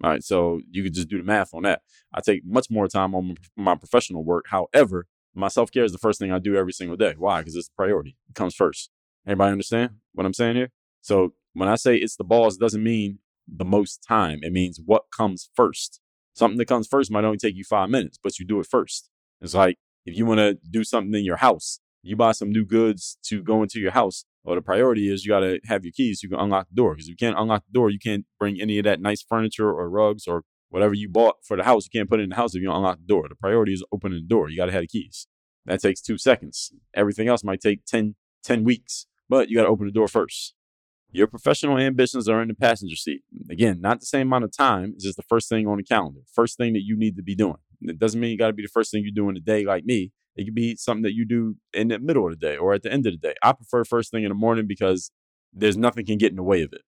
All 0.04 0.10
right. 0.10 0.22
So 0.22 0.60
you 0.70 0.84
could 0.84 0.94
just 0.94 1.08
do 1.08 1.18
the 1.18 1.24
math 1.24 1.54
on 1.54 1.64
that. 1.64 1.82
I 2.14 2.20
take 2.20 2.42
much 2.46 2.68
more 2.70 2.88
time 2.90 3.16
on 3.16 3.36
my 3.56 3.76
professional 3.76 4.26
work. 4.26 4.44
However, 4.50 5.06
my 5.34 5.48
self 5.48 5.72
care 5.72 5.86
is 5.86 5.94
the 5.94 5.98
first 5.98 6.20
thing 6.20 6.34
I 6.34 6.40
do 6.40 6.58
every 6.58 6.74
single 6.74 6.98
day. 6.98 7.14
Why? 7.18 7.40
Because 7.40 7.56
it's 7.56 7.70
a 7.70 7.82
priority, 7.82 8.18
it 8.28 8.36
comes 8.36 8.56
first. 8.56 8.90
Everybody 9.26 9.54
understand 9.54 9.92
what 10.14 10.26
I'm 10.26 10.34
saying 10.34 10.58
here? 10.58 10.72
So 11.02 11.32
when 11.54 11.70
I 11.70 11.76
say 11.76 11.96
it's 11.96 12.18
the 12.18 12.26
balls, 12.26 12.58
doesn't 12.58 12.84
mean 12.84 13.20
the 13.48 13.64
most 13.64 14.04
time. 14.06 14.40
It 14.44 14.52
means 14.52 14.82
what 14.86 15.04
comes 15.16 15.50
first. 15.56 16.02
Something 16.36 16.58
that 16.58 16.66
comes 16.68 16.86
first 16.88 17.10
might 17.10 17.24
only 17.24 17.38
take 17.38 17.56
you 17.56 17.64
five 17.64 17.90
minutes, 17.90 18.20
but 18.22 18.38
you 18.40 18.46
do 18.46 18.60
it 18.60 18.66
first. 18.68 19.10
It's 19.42 19.54
like 19.54 19.78
if 20.06 20.18
you 20.18 20.26
want 20.26 20.40
to 20.40 20.58
do 20.70 20.84
something 20.84 21.18
in 21.18 21.24
your 21.24 21.38
house, 21.38 21.80
you 22.04 22.18
buy 22.18 22.34
some 22.34 22.50
new 22.52 22.66
goods 22.66 23.18
to 23.28 23.42
go 23.42 23.64
into 23.64 23.80
your 23.80 23.92
house. 23.92 24.26
Well, 24.44 24.56
the 24.56 24.62
priority 24.62 25.12
is 25.12 25.24
you 25.26 25.30
got 25.30 25.40
to 25.40 25.62
have 25.68 25.86
your 25.86 25.94
keys. 25.96 26.20
So 26.22 26.26
you 26.26 26.30
can 26.32 26.40
unlock 26.40 26.68
the 26.68 26.76
door 26.76 26.94
because 26.94 27.08
if 27.08 27.12
you 27.12 27.16
can't 27.16 27.40
unlock 27.40 27.64
the 27.66 27.72
door, 27.72 27.90
you 27.90 28.00
can't 28.00 28.26
bring 28.38 28.60
any 28.60 28.78
of 28.80 28.84
that 28.84 29.00
nice 29.00 29.22
furniture 29.22 29.70
or 29.72 29.90
rugs 29.90 30.28
or 30.28 30.44
whatever 30.68 30.94
you 30.94 31.08
bought 31.08 31.38
for 31.48 31.56
the 31.56 31.64
house. 31.64 31.86
You 31.86 31.98
can't 32.00 32.10
put 32.10 32.20
it 32.20 32.24
in 32.24 32.32
the 32.32 32.36
house 32.36 32.54
if 32.54 32.62
you 32.62 32.68
don't 32.68 32.76
unlock 32.78 32.98
the 33.00 33.06
door. 33.06 33.28
The 33.30 33.36
priority 33.36 33.72
is 33.72 33.84
opening 33.94 34.20
the 34.22 34.28
door. 34.28 34.50
You 34.50 34.58
got 34.58 34.66
to 34.66 34.72
have 34.74 34.82
the 34.82 34.88
keys. 34.88 35.28
That 35.66 35.82
takes 35.82 36.02
two 36.02 36.18
seconds. 36.18 36.74
Everything 36.94 37.30
else 37.30 37.46
might 37.46 37.62
take 37.62 37.86
10, 37.86 38.16
10 38.44 38.66
weeks, 38.66 39.08
but 39.30 39.50
you 39.50 39.56
got 39.56 39.64
to 39.64 39.70
open 39.70 39.86
the 39.86 39.92
door 39.94 40.10
first. 40.10 40.55
Your 41.16 41.28
professional 41.28 41.78
ambitions 41.78 42.28
are 42.28 42.42
in 42.42 42.50
the 42.50 42.54
passenger 42.54 42.98
seat. 42.98 43.22
Again, 43.50 43.80
not 43.80 44.02
the 44.02 44.06
same 44.06 44.28
amount 44.28 44.44
of 44.44 44.52
time. 44.52 44.92
It's 44.96 45.06
just 45.06 45.16
the 45.16 45.24
first 45.24 45.48
thing 45.48 45.66
on 45.66 45.78
the 45.78 45.84
calendar, 45.84 46.20
first 46.34 46.58
thing 46.58 46.74
that 46.74 46.84
you 46.84 46.98
need 46.98 47.16
to 47.16 47.24
be 47.24 47.36
doing. 47.36 47.56
It 47.84 47.98
doesn't 47.98 48.20
mean 48.20 48.32
you 48.32 48.38
got 48.38 48.48
to 48.48 48.54
be 48.54 48.64
the 48.64 48.68
first 48.78 48.92
thing 48.92 49.06
you 49.06 49.14
do 49.14 49.30
in 49.30 49.36
the 49.36 49.40
day, 49.40 49.64
like 49.64 49.86
me. 49.86 50.12
It 50.36 50.44
could 50.44 50.56
be 50.56 50.76
something 50.76 51.04
that 51.04 51.14
you 51.16 51.26
do 51.26 51.56
in 51.74 51.88
the 51.88 52.00
middle 52.00 52.26
of 52.26 52.32
the 52.32 52.36
day 52.38 52.58
or 52.58 52.74
at 52.74 52.84
the 52.84 52.92
end 52.92 53.08
of 53.08 53.14
the 53.14 53.18
day. 53.30 53.34
I 53.42 53.54
prefer 53.54 53.86
first 53.86 54.12
thing 54.12 54.24
in 54.24 54.30
the 54.30 54.36
morning 54.36 54.68
because 54.68 55.10
there's 55.54 55.78
nothing 55.78 56.06
can 56.06 56.18
get 56.18 56.32
in 56.32 56.36
the 56.36 56.44
way 56.44 56.64
of 56.64 56.74
it, 56.74 56.82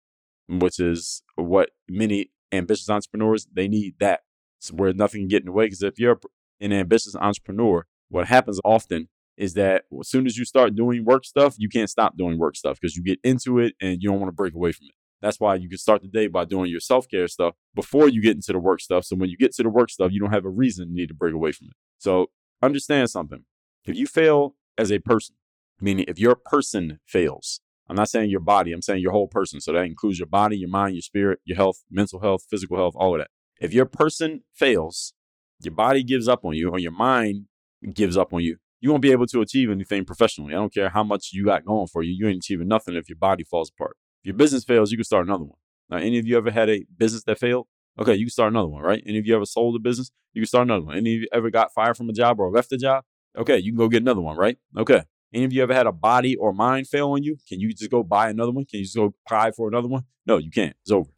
which 0.49 0.79
is 0.79 1.21
what 1.35 1.69
many 1.87 2.31
ambitious 2.51 2.89
entrepreneurs 2.89 3.47
they 3.53 3.67
need 3.67 3.93
that 3.99 4.21
it's 4.59 4.71
where 4.71 4.91
nothing 4.91 5.21
can 5.21 5.27
get 5.27 5.41
in 5.43 5.45
the 5.45 5.51
way. 5.51 5.67
Because 5.67 5.83
if 5.83 5.99
you're 5.99 6.19
an 6.59 6.73
ambitious 6.73 7.15
entrepreneur, 7.15 7.85
what 8.09 8.25
happens 8.25 8.59
often 8.65 9.07
is 9.37 9.53
that 9.55 9.83
as 9.99 10.07
soon 10.09 10.25
as 10.25 10.37
you 10.37 10.45
start 10.45 10.75
doing 10.75 11.03
work 11.03 11.25
stuff, 11.25 11.55
you 11.57 11.69
can't 11.69 11.89
stop 11.89 12.17
doing 12.17 12.37
work 12.39 12.55
stuff 12.55 12.79
because 12.79 12.95
you 12.95 13.03
get 13.03 13.19
into 13.23 13.59
it 13.59 13.73
and 13.81 14.01
you 14.01 14.09
don't 14.09 14.19
want 14.19 14.29
to 14.29 14.35
break 14.35 14.53
away 14.55 14.71
from 14.71 14.87
it. 14.87 14.95
That's 15.21 15.39
why 15.39 15.55
you 15.55 15.69
can 15.69 15.77
start 15.77 16.01
the 16.01 16.07
day 16.07 16.27
by 16.27 16.45
doing 16.45 16.69
your 16.69 16.79
self 16.79 17.07
care 17.07 17.27
stuff 17.27 17.55
before 17.73 18.07
you 18.07 18.21
get 18.21 18.35
into 18.35 18.51
the 18.53 18.59
work 18.59 18.81
stuff. 18.81 19.05
So 19.05 19.15
when 19.15 19.29
you 19.29 19.37
get 19.37 19.53
to 19.55 19.63
the 19.63 19.69
work 19.69 19.89
stuff, 19.89 20.11
you 20.11 20.19
don't 20.19 20.31
have 20.31 20.45
a 20.45 20.49
reason 20.49 20.87
to 20.87 20.93
need 20.93 21.07
to 21.07 21.13
break 21.13 21.33
away 21.33 21.51
from 21.51 21.67
it. 21.67 21.73
So 21.97 22.27
understand 22.61 23.09
something. 23.09 23.43
If 23.85 23.95
you 23.95 24.07
fail 24.07 24.55
as 24.77 24.91
a 24.91 24.99
person, 24.99 25.35
meaning 25.79 26.05
if 26.07 26.19
your 26.19 26.35
person 26.35 26.99
fails, 27.05 27.59
I'm 27.89 27.95
not 27.95 28.09
saying 28.09 28.29
your 28.29 28.39
body, 28.39 28.71
I'm 28.71 28.81
saying 28.81 29.01
your 29.01 29.11
whole 29.11 29.27
person. 29.27 29.61
So 29.61 29.73
that 29.73 29.83
includes 29.83 30.19
your 30.19 30.25
body, 30.27 30.57
your 30.57 30.69
mind, 30.69 30.95
your 30.95 31.01
spirit, 31.01 31.39
your 31.45 31.57
health, 31.57 31.83
mental 31.89 32.19
health, 32.19 32.45
physical 32.49 32.77
health, 32.77 32.93
all 32.95 33.15
of 33.15 33.19
that. 33.21 33.29
If 33.59 33.73
your 33.73 33.85
person 33.85 34.43
fails, 34.53 35.13
your 35.61 35.73
body 35.73 36.03
gives 36.03 36.27
up 36.27 36.43
on 36.43 36.55
you, 36.55 36.69
or 36.69 36.79
your 36.79 36.91
mind 36.91 37.45
gives 37.93 38.17
up 38.17 38.33
on 38.33 38.41
you, 38.41 38.57
you 38.81 38.89
won't 38.89 39.01
be 39.01 39.11
able 39.11 39.27
to 39.27 39.41
achieve 39.41 39.69
anything 39.69 40.05
professionally. 40.05 40.53
I 40.53 40.57
don't 40.57 40.73
care 40.73 40.89
how 40.89 41.03
much 41.03 41.29
you 41.33 41.45
got 41.45 41.65
going 41.65 41.87
for 41.87 42.03
you. 42.03 42.13
You 42.13 42.27
ain't 42.27 42.37
achieving 42.43 42.67
nothing 42.67 42.95
if 42.95 43.09
your 43.09 43.15
body 43.17 43.43
falls 43.43 43.69
apart. 43.69 43.97
If 44.21 44.27
your 44.27 44.35
business 44.35 44.63
fails, 44.63 44.91
you 44.91 44.97
can 44.97 45.03
start 45.05 45.25
another 45.25 45.45
one. 45.45 45.57
Now, 45.89 45.97
any 45.97 46.17
of 46.19 46.25
you 46.25 46.37
ever 46.37 46.51
had 46.51 46.69
a 46.69 46.83
business 46.97 47.23
that 47.23 47.39
failed? 47.39 47.67
Okay, 47.99 48.15
you 48.15 48.25
can 48.25 48.31
start 48.31 48.51
another 48.51 48.67
one, 48.67 48.81
right? 48.81 49.01
Any 49.05 49.17
of 49.17 49.25
you 49.25 49.35
ever 49.35 49.45
sold 49.45 49.75
a 49.75 49.79
business? 49.79 50.11
You 50.33 50.41
can 50.41 50.47
start 50.47 50.63
another 50.67 50.83
one. 50.85 50.97
Any 50.97 51.15
of 51.15 51.21
you 51.21 51.27
ever 51.31 51.49
got 51.49 51.73
fired 51.73 51.95
from 51.95 52.09
a 52.09 52.13
job 52.13 52.39
or 52.39 52.49
left 52.49 52.71
a 52.73 52.77
job? 52.77 53.03
Okay, 53.37 53.57
you 53.57 53.71
can 53.71 53.77
go 53.77 53.87
get 53.87 54.01
another 54.01 54.19
one, 54.21 54.35
right? 54.35 54.57
Okay. 54.77 55.03
Any 55.33 55.45
of 55.45 55.53
you 55.53 55.63
ever 55.63 55.73
had 55.73 55.87
a 55.87 55.91
body 55.91 56.35
or 56.35 56.53
mind 56.53 56.87
fail 56.87 57.11
on 57.11 57.23
you? 57.23 57.37
Can 57.47 57.59
you 57.59 57.73
just 57.73 57.91
go 57.91 58.03
buy 58.03 58.29
another 58.29 58.51
one? 58.51 58.65
Can 58.65 58.79
you 58.79 58.85
just 58.85 58.95
go 58.95 59.13
buy 59.29 59.51
for 59.51 59.67
another 59.67 59.87
one? 59.87 60.03
No, 60.25 60.37
you 60.37 60.49
can't. 60.51 60.75
It's 60.81 60.91
over. 60.91 61.09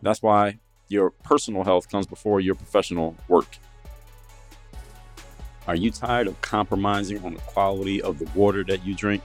That's 0.00 0.22
why 0.22 0.58
your 0.88 1.10
personal 1.10 1.64
health 1.64 1.88
comes 1.88 2.06
before 2.06 2.40
your 2.40 2.54
professional 2.56 3.16
work. 3.28 3.46
Are 5.68 5.76
you 5.76 5.92
tired 5.92 6.26
of 6.26 6.40
compromising 6.42 7.24
on 7.24 7.34
the 7.34 7.40
quality 7.40 8.02
of 8.02 8.18
the 8.18 8.28
water 8.34 8.64
that 8.64 8.84
you 8.84 8.94
drink? 8.96 9.22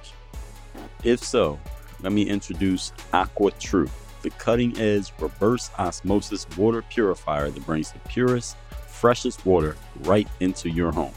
If 1.03 1.20
so, 1.24 1.60
let 2.01 2.12
me 2.12 2.29
introduce 2.29 2.94
Aqua 3.12 3.50
True, 3.51 3.89
the 4.22 4.29
cutting 4.32 4.77
edge 4.79 5.12
reverse 5.20 5.72
osmosis 5.79 6.48
water 6.56 6.84
purifier 6.84 7.50
that 7.50 7.65
brings 7.65 7.91
the 7.91 7.98
purest, 8.08 8.56
freshest 8.86 9.48
water 9.48 9.75
right 10.01 10.27
into 10.39 10.70
your 10.70 10.91
home. 10.91 11.13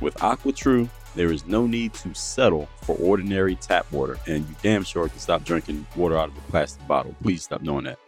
With 0.00 0.16
AquaTru, 0.16 0.88
there 1.14 1.30
is 1.30 1.46
no 1.46 1.68
need 1.68 1.94
to 1.94 2.12
settle 2.12 2.66
for 2.82 2.96
ordinary 2.96 3.54
tap 3.54 3.90
water, 3.92 4.18
and 4.26 4.40
you 4.44 4.56
damn 4.60 4.82
sure 4.82 5.08
can 5.08 5.20
stop 5.20 5.44
drinking 5.44 5.86
water 5.94 6.18
out 6.18 6.30
of 6.30 6.36
a 6.36 6.40
plastic 6.50 6.84
bottle. 6.88 7.14
Please 7.22 7.44
stop 7.44 7.62
doing 7.62 7.84
that. 7.84 8.00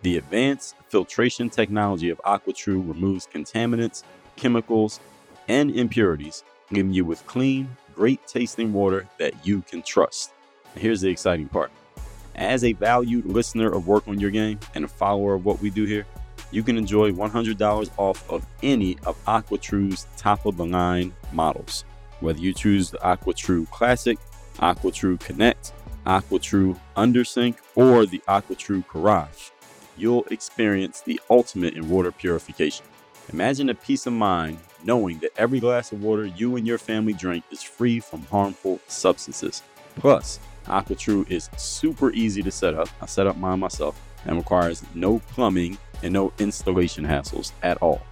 The 0.00 0.16
advanced 0.16 0.76
filtration 0.88 1.50
technology 1.50 2.08
of 2.08 2.18
AquaTru 2.24 2.86
removes 2.88 3.26
contaminants, 3.26 4.04
chemicals, 4.36 5.00
and 5.48 5.70
impurities, 5.70 6.44
leaving 6.70 6.92
you 6.92 7.04
with 7.04 7.26
clean, 7.26 7.76
great 7.94 8.26
tasting 8.26 8.72
water 8.72 9.06
that 9.18 9.46
you 9.46 9.62
can 9.62 9.82
trust. 9.82 10.32
here's 10.76 11.00
the 11.00 11.08
exciting 11.08 11.48
part. 11.48 11.70
As 12.34 12.64
a 12.64 12.72
valued 12.72 13.26
listener 13.26 13.70
of 13.72 13.86
Work 13.86 14.08
on 14.08 14.18
Your 14.18 14.32
Game 14.32 14.58
and 14.74 14.84
a 14.84 14.88
follower 14.88 15.34
of 15.34 15.44
what 15.44 15.60
we 15.60 15.70
do 15.70 15.84
here, 15.84 16.04
you 16.50 16.64
can 16.64 16.76
enjoy 16.76 17.12
$100 17.12 17.90
off 17.96 18.28
of 18.28 18.44
any 18.62 18.98
of 19.06 19.16
AquaTru's 19.26 20.08
top 20.16 20.44
of 20.44 20.56
the 20.56 20.66
line 20.66 21.12
models. 21.32 21.84
Whether 22.18 22.40
you 22.40 22.52
choose 22.52 22.90
the 22.90 22.98
AquaTru 22.98 23.70
Classic, 23.70 24.18
AquaTru 24.56 25.20
Connect, 25.20 25.72
AquaTru 26.06 26.78
Undersink, 26.96 27.56
or 27.76 28.04
the 28.04 28.20
AquaTru 28.26 28.86
Garage, 28.88 29.50
you'll 29.96 30.24
experience 30.24 31.02
the 31.02 31.20
ultimate 31.30 31.74
in 31.74 31.88
water 31.88 32.10
purification. 32.10 32.84
Imagine 33.32 33.68
the 33.68 33.74
peace 33.74 34.06
of 34.06 34.12
mind 34.12 34.58
knowing 34.84 35.18
that 35.18 35.30
every 35.36 35.58
glass 35.60 35.92
of 35.92 36.02
water 36.02 36.26
you 36.26 36.56
and 36.56 36.66
your 36.66 36.78
family 36.78 37.14
drink 37.14 37.42
is 37.50 37.62
free 37.62 37.98
from 38.00 38.22
harmful 38.24 38.78
substances. 38.86 39.62
Plus, 39.96 40.38
AquaTru 40.66 41.30
is 41.30 41.48
super 41.56 42.10
easy 42.12 42.42
to 42.42 42.50
set 42.50 42.74
up. 42.74 42.88
I 43.00 43.06
set 43.06 43.26
up 43.26 43.36
mine 43.36 43.60
myself 43.60 44.00
and 44.26 44.36
requires 44.36 44.82
no 44.94 45.18
plumbing 45.30 45.78
and 46.02 46.12
no 46.12 46.32
installation 46.38 47.04
hassles 47.04 47.52
at 47.62 47.78
all. 47.82 48.02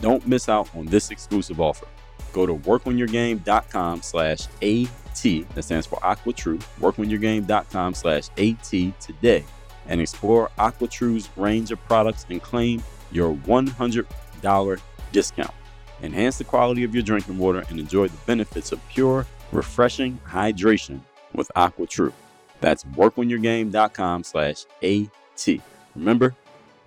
Don't 0.00 0.26
miss 0.26 0.48
out 0.48 0.74
on 0.74 0.86
this 0.86 1.10
exclusive 1.10 1.60
offer. 1.60 1.86
Go 2.32 2.46
to 2.46 2.54
workonyourgame.com 2.54 4.02
slash 4.02 4.46
AT, 4.62 5.54
that 5.54 5.62
stands 5.62 5.86
for 5.86 5.96
AquaTru, 6.00 6.58
workonyourgame.com 6.80 7.94
slash 7.94 8.28
AT 8.38 9.00
today 9.00 9.44
and 9.86 10.00
explore 10.00 10.50
AquaTru's 10.58 11.28
range 11.36 11.70
of 11.70 11.78
products 11.84 12.26
and 12.30 12.42
claim 12.42 12.82
your 13.12 13.34
$100 13.34 14.80
discount. 15.12 15.54
Enhance 16.02 16.38
the 16.38 16.44
quality 16.44 16.82
of 16.84 16.92
your 16.94 17.02
drinking 17.02 17.38
water 17.38 17.64
and 17.70 17.78
enjoy 17.78 18.08
the 18.08 18.16
benefits 18.26 18.72
of 18.72 18.80
pure, 18.88 19.26
refreshing 19.52 20.18
hydration 20.26 21.00
with 21.34 21.50
AquaTru. 21.56 22.12
That's 22.60 22.84
workonyourgame.com 22.84 24.24
slash 24.24 24.64
AT. 24.82 25.48
Remember, 25.94 26.34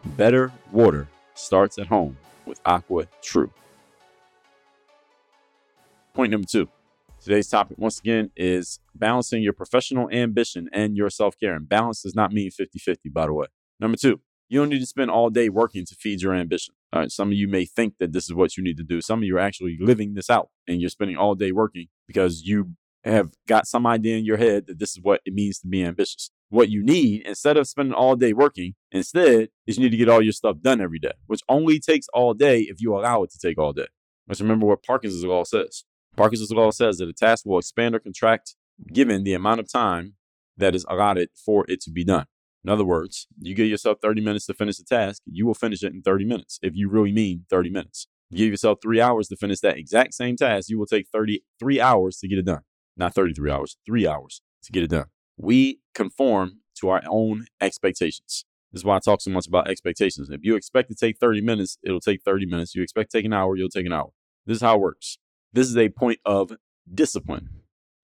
better 0.06 0.52
water 0.72 1.08
starts 1.36 1.78
at 1.78 1.88
home 1.88 2.18
with 2.46 2.60
Aqua 2.66 3.06
True. 3.22 3.52
Point 6.14 6.32
number 6.32 6.48
two. 6.48 6.68
Today's 7.22 7.48
topic, 7.48 7.78
once 7.78 8.00
again, 8.00 8.32
is 8.36 8.80
balancing 8.96 9.42
your 9.44 9.54
professional 9.54 10.10
ambition 10.12 10.70
and 10.74 10.96
your 10.98 11.10
self 11.10 11.40
care. 11.40 11.54
And 11.56 11.68
balance 11.68 12.04
does 12.04 12.16
not 12.16 12.32
mean 12.32 12.50
50 12.52 12.80
50, 12.80 13.10
by 13.10 13.26
the 13.28 13.34
way. 13.34 13.48
Number 13.80 13.98
two, 13.98 14.20
you 14.50 14.60
don't 14.60 14.70
need 14.70 14.80
to 14.80 14.86
spend 14.86 15.12
all 15.12 15.30
day 15.30 15.50
working 15.50 15.86
to 15.86 15.96
feed 15.96 16.22
your 16.22 16.34
ambition. 16.34 16.74
All 16.94 17.02
right. 17.02 17.12
Some 17.12 17.30
of 17.30 17.34
you 17.34 17.48
may 17.48 17.66
think 17.66 17.98
that 18.00 18.14
this 18.14 18.26
is 18.26 18.34
what 18.34 18.56
you 18.56 18.64
need 18.64 18.78
to 18.78 18.84
do. 18.84 19.02
Some 19.02 19.20
of 19.20 19.24
you 19.26 19.36
are 19.36 19.40
actually 19.42 19.78
living 19.80 20.14
this 20.14 20.30
out 20.30 20.50
and 20.68 20.80
you're 20.80 20.90
spending 20.90 21.18
all 21.18 21.36
day 21.36 21.52
working 21.52 21.88
because 22.08 22.44
you 22.44 22.72
have 23.04 23.32
got 23.48 23.68
some 23.68 23.86
idea 23.86 24.16
in 24.18 24.26
your 24.26 24.38
head 24.38 24.68
that 24.68 24.80
this 24.80 24.92
is 24.92 25.00
what 25.02 25.22
it 25.26 25.34
means 25.34 25.60
to 25.60 25.68
be 25.68 25.84
ambitious. 25.84 26.32
What 26.50 26.70
you 26.70 26.82
need, 26.82 27.26
instead 27.26 27.58
of 27.58 27.68
spending 27.68 27.94
all 27.94 28.16
day 28.16 28.32
working, 28.32 28.74
instead 28.92 29.50
is 29.66 29.78
you 29.78 29.84
need 29.84 29.92
to 29.92 29.98
get 29.98 30.08
all 30.10 30.22
your 30.22 30.32
stuff 30.32 30.62
done 30.62 30.80
every 30.80 31.00
day, 31.00 31.12
which 31.26 31.42
only 31.50 31.80
takes 31.80 32.08
all 32.14 32.34
day 32.34 32.62
if 32.62 32.80
you 32.82 32.96
allow 32.96 33.24
it 33.24 33.32
to 33.32 33.38
take 33.40 33.58
all 33.58 33.74
day. 33.74 33.88
Let's 34.30 34.42
remember 34.42 34.66
what 34.66 34.84
Parkinson's 34.84 35.26
law 35.26 35.44
says. 35.44 35.84
Parkinson's 36.16 36.52
law 36.52 36.72
says 36.72 36.98
that 36.98 37.10
a 37.10 37.14
task 37.14 37.46
will 37.46 37.60
expand 37.60 37.96
or 37.96 38.00
contract 38.00 38.56
given 38.94 39.24
the 39.24 39.34
amount 39.34 39.60
of 39.60 39.72
time 39.72 40.16
that 40.56 40.74
is 40.74 40.86
allotted 40.90 41.30
for 41.46 41.66
it 41.68 41.82
to 41.82 41.92
be 41.92 42.04
done. 42.06 42.26
In 42.64 42.70
other 42.70 42.86
words, 42.86 43.28
you 43.40 43.56
give 43.56 43.68
yourself 43.68 44.00
30 44.02 44.22
minutes 44.22 44.46
to 44.48 44.54
finish 44.54 44.80
a 44.80 44.84
task, 44.84 45.22
you 45.26 45.46
will 45.46 45.54
finish 45.54 45.84
it 45.84 45.94
in 45.94 46.02
30 46.02 46.26
minutes 46.26 46.60
if 46.62 46.76
you 46.76 46.90
really 46.90 47.12
mean 47.12 47.46
30 47.50 47.70
minutes. 47.70 48.08
You 48.30 48.40
give 48.46 48.52
yourself 48.52 48.80
three 48.82 49.00
hours 49.00 49.28
to 49.30 49.36
finish 49.38 49.60
that 49.62 49.78
exact 49.78 50.14
same 50.14 50.36
task, 50.36 50.70
you 50.70 50.80
will 50.80 50.86
take 50.86 51.08
33 51.10 51.80
hours 51.80 52.18
to 52.18 52.28
get 52.28 52.40
it 52.40 52.46
done. 52.46 52.62
Not 52.96 53.14
33 53.14 53.52
hours, 53.52 53.78
three 53.86 54.08
hours 54.08 54.42
to 54.64 54.72
get 54.72 54.84
it 54.84 54.90
done. 54.90 55.06
We 55.38 55.80
conform 55.94 56.60
to 56.80 56.90
our 56.90 57.02
own 57.08 57.46
expectations. 57.62 58.44
This 58.72 58.82
is 58.82 58.86
why 58.86 58.98
I 58.98 59.00
talk 59.00 59.22
so 59.22 59.32
much 59.32 59.48
about 59.48 59.70
expectations. 59.70 60.30
If 60.30 60.42
you 60.44 60.56
expect 60.56 60.90
to 60.90 60.96
take 60.96 61.18
30 61.20 61.42
minutes, 61.42 61.78
it'll 61.84 62.00
take 62.02 62.22
30 62.24 62.46
minutes. 62.48 62.76
You 62.76 62.84
expect 62.84 63.12
to 63.12 63.18
take 63.18 63.26
an 63.26 63.34
hour, 63.34 63.56
you'll 63.56 63.70
take 63.70 63.86
an 63.86 63.94
hour. 63.94 64.10
This 64.46 64.58
is 64.58 64.62
how 64.62 64.76
it 64.76 64.82
works. 64.82 65.20
This 65.54 65.68
is 65.68 65.78
a 65.78 65.90
point 65.90 66.20
of 66.26 66.52
discipline. 66.92 67.50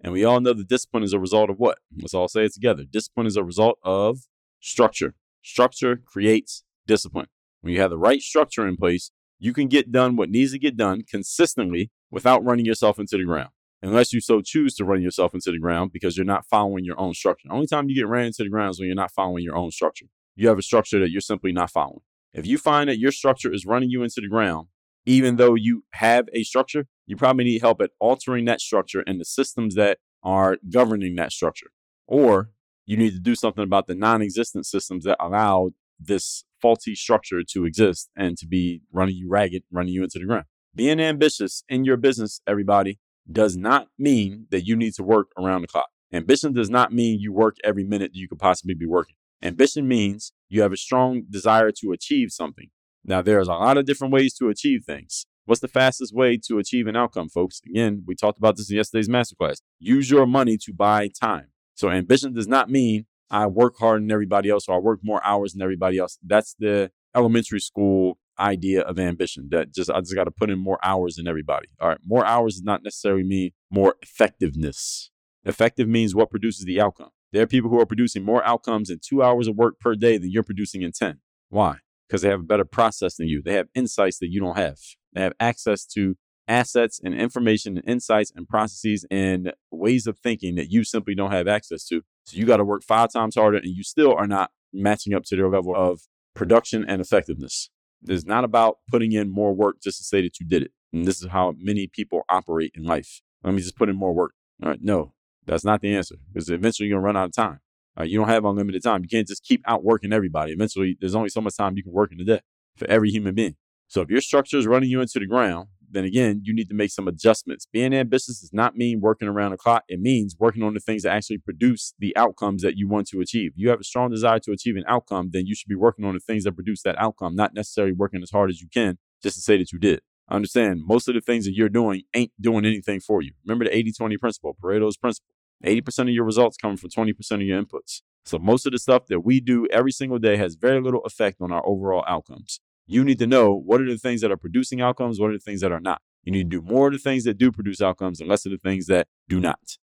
And 0.01 0.13
we 0.13 0.23
all 0.25 0.39
know 0.39 0.53
that 0.53 0.67
discipline 0.67 1.03
is 1.03 1.13
a 1.13 1.19
result 1.19 1.49
of 1.49 1.57
what? 1.57 1.79
Let's 1.99 2.13
all 2.13 2.27
say 2.27 2.45
it 2.45 2.53
together. 2.53 2.83
Discipline 2.83 3.25
is 3.27 3.35
a 3.35 3.43
result 3.43 3.77
of 3.83 4.27
structure. 4.63 5.13
Structure 5.43 5.97
creates 5.97 6.63
discipline. 6.87 7.27
When 7.61 7.73
you 7.73 7.81
have 7.81 7.91
the 7.91 7.97
right 7.97 8.21
structure 8.21 8.67
in 8.67 8.77
place, 8.77 9.11
you 9.39 9.53
can 9.53 9.67
get 9.67 9.91
done 9.91 10.15
what 10.15 10.29
needs 10.29 10.53
to 10.53 10.59
get 10.59 10.77
done 10.77 11.03
consistently 11.07 11.91
without 12.09 12.43
running 12.43 12.65
yourself 12.65 12.97
into 12.99 13.17
the 13.17 13.25
ground, 13.25 13.49
unless 13.81 14.13
you 14.13 14.21
so 14.21 14.41
choose 14.41 14.73
to 14.75 14.85
run 14.85 15.01
yourself 15.01 15.33
into 15.33 15.51
the 15.51 15.59
ground 15.59 15.91
because 15.91 16.15
you're 16.15 16.25
not 16.25 16.45
following 16.45 16.85
your 16.85 16.99
own 16.99 17.13
structure. 17.13 17.47
The 17.47 17.53
only 17.53 17.67
time 17.67 17.89
you 17.89 17.95
get 17.95 18.07
ran 18.07 18.27
into 18.27 18.43
the 18.43 18.49
ground 18.49 18.71
is 18.71 18.79
when 18.79 18.87
you're 18.87 18.95
not 18.95 19.11
following 19.11 19.43
your 19.43 19.55
own 19.55 19.71
structure. 19.71 20.05
You 20.35 20.47
have 20.47 20.57
a 20.57 20.61
structure 20.63 20.99
that 20.99 21.11
you're 21.11 21.21
simply 21.21 21.51
not 21.51 21.71
following. 21.71 22.01
If 22.33 22.45
you 22.47 22.57
find 22.57 22.89
that 22.89 22.97
your 22.97 23.11
structure 23.11 23.53
is 23.53 23.65
running 23.65 23.89
you 23.89 24.01
into 24.03 24.21
the 24.21 24.27
ground, 24.29 24.67
even 25.05 25.35
though 25.35 25.55
you 25.55 25.83
have 25.91 26.27
a 26.33 26.43
structure, 26.43 26.87
you 27.05 27.17
probably 27.17 27.43
need 27.43 27.59
help 27.61 27.81
at 27.81 27.91
altering 27.99 28.45
that 28.45 28.61
structure 28.61 29.03
and 29.05 29.19
the 29.19 29.25
systems 29.25 29.75
that 29.75 29.97
are 30.23 30.57
governing 30.71 31.15
that 31.15 31.33
structure. 31.33 31.67
Or 32.07 32.51
you 32.85 32.97
need 32.97 33.11
to 33.11 33.19
do 33.19 33.35
something 33.35 33.63
about 33.63 33.87
the 33.87 33.95
non 33.95 34.21
existent 34.21 34.65
systems 34.65 35.03
that 35.05 35.17
allow 35.23 35.71
this 35.99 36.43
faulty 36.61 36.95
structure 36.95 37.41
to 37.51 37.65
exist 37.65 38.09
and 38.15 38.37
to 38.37 38.47
be 38.47 38.81
running 38.91 39.15
you 39.15 39.29
ragged, 39.29 39.63
running 39.71 39.93
you 39.93 40.03
into 40.03 40.19
the 40.19 40.25
ground. 40.25 40.45
Being 40.75 40.99
ambitious 40.99 41.63
in 41.69 41.85
your 41.85 41.97
business, 41.97 42.41
everybody, 42.47 42.99
does 43.31 43.55
not 43.55 43.87
mean 43.97 44.47
that 44.51 44.65
you 44.65 44.75
need 44.75 44.93
to 44.95 45.03
work 45.03 45.27
around 45.37 45.61
the 45.61 45.67
clock. 45.67 45.89
Ambition 46.11 46.53
does 46.53 46.69
not 46.69 46.91
mean 46.91 47.19
you 47.19 47.31
work 47.31 47.57
every 47.63 47.83
minute 47.83 48.11
you 48.13 48.27
could 48.27 48.39
possibly 48.39 48.73
be 48.73 48.85
working. 48.85 49.15
Ambition 49.41 49.87
means 49.87 50.33
you 50.49 50.61
have 50.61 50.73
a 50.73 50.77
strong 50.77 51.23
desire 51.29 51.71
to 51.71 51.91
achieve 51.91 52.31
something. 52.31 52.69
Now, 53.05 53.21
there's 53.21 53.47
a 53.47 53.51
lot 53.53 53.77
of 53.77 53.85
different 53.85 54.13
ways 54.13 54.33
to 54.35 54.49
achieve 54.49 54.83
things. 54.85 55.25
What's 55.45 55.61
the 55.61 55.67
fastest 55.67 56.13
way 56.13 56.39
to 56.47 56.57
achieve 56.59 56.87
an 56.87 56.95
outcome, 56.95 57.29
folks? 57.29 57.59
Again, 57.69 58.03
we 58.05 58.15
talked 58.15 58.37
about 58.37 58.55
this 58.57 58.69
in 58.69 58.77
yesterday's 58.77 59.09
masterclass. 59.09 59.61
Use 59.79 60.09
your 60.09 60.25
money 60.25 60.57
to 60.63 60.73
buy 60.73 61.07
time. 61.09 61.47
So 61.75 61.89
ambition 61.89 62.33
does 62.33 62.47
not 62.47 62.69
mean 62.69 63.05
I 63.29 63.47
work 63.47 63.77
harder 63.79 63.99
than 63.99 64.11
everybody 64.11 64.49
else 64.49 64.67
or 64.67 64.75
I 64.75 64.79
work 64.79 64.99
more 65.03 65.23
hours 65.25 65.53
than 65.53 65.61
everybody 65.61 65.97
else. 65.97 66.17
That's 66.25 66.55
the 66.59 66.91
elementary 67.15 67.59
school 67.59 68.17
idea 68.39 68.81
of 68.81 68.97
ambition 68.99 69.47
that 69.51 69.71
just 69.73 69.89
I 69.89 69.99
just 69.99 70.15
got 70.15 70.23
to 70.25 70.31
put 70.31 70.49
in 70.49 70.59
more 70.59 70.79
hours 70.83 71.15
than 71.15 71.27
everybody. 71.27 71.67
All 71.79 71.89
right, 71.89 71.99
more 72.05 72.25
hours 72.25 72.55
does 72.55 72.63
not 72.63 72.83
necessarily 72.83 73.23
mean 73.23 73.51
more 73.71 73.95
effectiveness. 74.01 75.11
Effective 75.45 75.87
means 75.87 76.15
what 76.15 76.29
produces 76.31 76.65
the 76.65 76.79
outcome. 76.79 77.09
There 77.31 77.41
are 77.43 77.47
people 77.47 77.69
who 77.69 77.79
are 77.79 77.85
producing 77.85 78.23
more 78.23 78.43
outcomes 78.45 78.89
in 78.89 78.99
2 79.03 79.23
hours 79.23 79.47
of 79.47 79.55
work 79.55 79.79
per 79.79 79.95
day 79.95 80.17
than 80.17 80.29
you're 80.31 80.43
producing 80.43 80.83
in 80.83 80.91
10. 80.91 81.19
Why? 81.49 81.77
Because 82.07 82.21
they 82.21 82.29
have 82.29 82.39
a 82.39 82.43
better 82.43 82.65
process 82.65 83.15
than 83.15 83.27
you. 83.27 83.41
They 83.41 83.53
have 83.53 83.69
insights 83.73 84.19
that 84.19 84.29
you 84.29 84.39
don't 84.39 84.57
have. 84.57 84.77
They 85.13 85.21
have 85.21 85.33
access 85.39 85.83
to 85.87 86.15
assets 86.53 87.01
and 87.03 87.13
information 87.15 87.77
and 87.77 87.89
insights 87.89 88.31
and 88.35 88.47
processes 88.47 89.05
and 89.09 89.51
ways 89.71 90.05
of 90.07 90.17
thinking 90.19 90.53
that 90.55 90.71
you 90.71 90.83
simply 90.83 91.15
don't 91.15 91.31
have 91.31 91.47
access 91.47 91.83
to. 91.85 92.03
So 92.25 92.37
you 92.37 92.45
got 92.45 92.57
to 92.57 92.63
work 92.63 92.83
five 92.83 93.11
times 93.11 93.35
harder 93.35 93.57
and 93.57 93.75
you 93.75 93.81
still 93.83 94.13
are 94.13 94.27
not 94.27 94.51
matching 94.71 95.13
up 95.15 95.23
to 95.25 95.35
their 95.35 95.49
level 95.49 95.75
of 95.75 96.01
production 96.35 96.85
and 96.87 97.01
effectiveness. 97.01 97.69
It's 98.07 98.25
not 98.25 98.43
about 98.43 98.77
putting 98.91 99.11
in 99.13 99.29
more 99.31 99.51
work 99.53 99.77
just 99.81 99.97
to 99.97 100.03
say 100.03 100.21
that 100.21 100.39
you 100.39 100.45
did 100.47 100.61
it. 100.63 100.71
And 100.93 101.05
this 101.05 101.21
is 101.23 101.29
how 101.29 101.55
many 101.57 101.87
people 101.87 102.21
operate 102.29 102.71
in 102.75 102.83
life. 102.83 103.21
Let 103.43 103.55
me 103.55 103.61
just 103.61 103.75
put 103.75 103.89
in 103.89 103.95
more 103.95 104.13
work. 104.13 104.33
All 104.61 104.69
right. 104.69 104.79
No, 104.81 105.13
that's 105.47 105.65
not 105.65 105.81
the 105.81 105.95
answer 105.95 106.15
because 106.31 106.49
eventually 106.49 106.87
you're 106.87 106.99
going 107.01 107.15
to 107.15 107.17
run 107.17 107.17
out 107.17 107.29
of 107.29 107.33
time. 107.33 107.59
you 108.07 108.19
don't 108.19 108.29
have 108.29 108.45
unlimited 108.45 108.83
time. 108.83 109.01
You 109.01 109.09
can't 109.09 109.27
just 109.27 109.43
keep 109.43 109.63
outworking 109.65 110.13
everybody. 110.13 110.51
Eventually, 110.51 110.95
there's 110.99 111.15
only 111.15 111.29
so 111.29 111.41
much 111.41 111.57
time 111.57 111.75
you 111.77 111.83
can 111.83 111.93
work 111.93 112.11
in 112.11 112.21
a 112.21 112.23
day 112.23 112.41
for 112.77 112.87
every 112.87 113.09
human 113.09 113.33
being. 113.33 113.55
So 113.87 114.01
if 114.01 114.09
your 114.11 114.21
structure 114.21 114.57
is 114.57 114.67
running 114.67 114.89
you 114.89 115.01
into 115.01 115.19
the 115.19 115.25
ground, 115.25 115.67
then 115.93 116.03
again, 116.05 116.41
you 116.43 116.53
need 116.53 116.69
to 116.69 116.75
make 116.75 116.91
some 116.91 117.07
adjustments. 117.07 117.67
Being 117.71 117.93
ambitious 117.93 118.39
does 118.41 118.51
not 118.53 118.75
mean 118.75 118.99
working 118.99 119.27
around 119.27 119.51
the 119.51 119.57
clock. 119.57 119.83
It 119.87 120.01
means 120.01 120.35
working 120.39 120.63
on 120.63 120.73
the 120.73 120.79
things 120.79 121.03
that 121.03 121.11
actually 121.13 121.37
produce 121.37 121.93
the 121.99 122.15
outcomes 122.17 122.63
that 122.63 122.77
you 122.77 122.87
want 122.87 123.07
to 123.09 123.21
achieve. 123.21 123.53
You 123.55 123.69
have 123.69 123.79
a 123.79 123.83
strong 123.83 124.09
desire 124.09 124.39
to 124.39 124.51
achieve 124.51 124.75
an 124.75 124.83
outcome, 124.87 125.29
then 125.31 125.45
you 125.45 125.55
should 125.55 125.69
be 125.69 125.75
working 125.75 126.03
on 126.05 126.13
the 126.15 126.19
things 126.19 126.43
that 126.43 126.53
produce 126.53 126.81
that 126.83 126.99
outcome, 126.99 127.35
not 127.35 127.53
necessarily 127.53 127.93
working 127.93 128.21
as 128.21 128.31
hard 128.31 128.49
as 128.49 128.59
you 128.61 128.67
can 128.73 128.97
just 129.21 129.35
to 129.35 129.41
say 129.41 129.57
that 129.57 129.71
you 129.71 129.79
did. 129.79 130.01
I 130.27 130.35
understand 130.35 130.81
most 130.85 131.07
of 131.07 131.15
the 131.15 131.21
things 131.21 131.45
that 131.45 131.53
you're 131.53 131.69
doing 131.69 132.03
ain't 132.13 132.31
doing 132.41 132.65
anything 132.65 132.99
for 132.99 133.21
you. 133.21 133.33
Remember 133.45 133.65
the 133.65 133.75
80 133.75 133.91
20 133.93 134.17
principle, 134.17 134.57
Pareto's 134.61 134.97
principle. 134.97 135.29
80% 135.63 135.99
of 135.99 136.09
your 136.09 136.25
results 136.25 136.57
come 136.57 136.75
from 136.75 136.89
20% 136.89 137.13
of 137.31 137.41
your 137.41 137.61
inputs. 137.61 138.01
So 138.25 138.37
most 138.37 138.65
of 138.65 138.73
the 138.73 138.79
stuff 138.79 139.05
that 139.07 139.21
we 139.21 139.39
do 139.39 139.65
every 139.71 139.91
single 139.91 140.19
day 140.19 140.35
has 140.35 140.55
very 140.55 140.81
little 140.81 141.01
effect 141.05 141.39
on 141.39 141.53
our 141.53 141.65
overall 141.65 142.03
outcomes 142.05 142.59
you 142.87 143.03
need 143.03 143.19
to 143.19 143.27
know 143.27 143.53
what 143.53 143.81
are 143.81 143.89
the 143.89 143.97
things 143.97 144.21
that 144.21 144.31
are 144.31 144.37
producing 144.37 144.81
outcomes, 144.81 145.19
what 145.19 145.29
are 145.29 145.33
the 145.33 145.39
things 145.39 145.61
that 145.61 145.71
are 145.71 145.79
not. 145.79 146.01
You 146.23 146.31
need 146.31 146.49
to 146.51 146.61
do 146.61 146.61
more 146.61 146.87
of 146.87 146.93
the 146.93 146.99
things 146.99 147.23
that 147.25 147.37
do 147.37 147.51
produce 147.51 147.81
outcomes 147.81 148.19
and 148.19 148.29
less 148.29 148.45
of 148.45 148.51
the 148.51 148.57
things 148.57 148.87
that 148.87 149.07
do 149.27 149.39
not. 149.39 149.77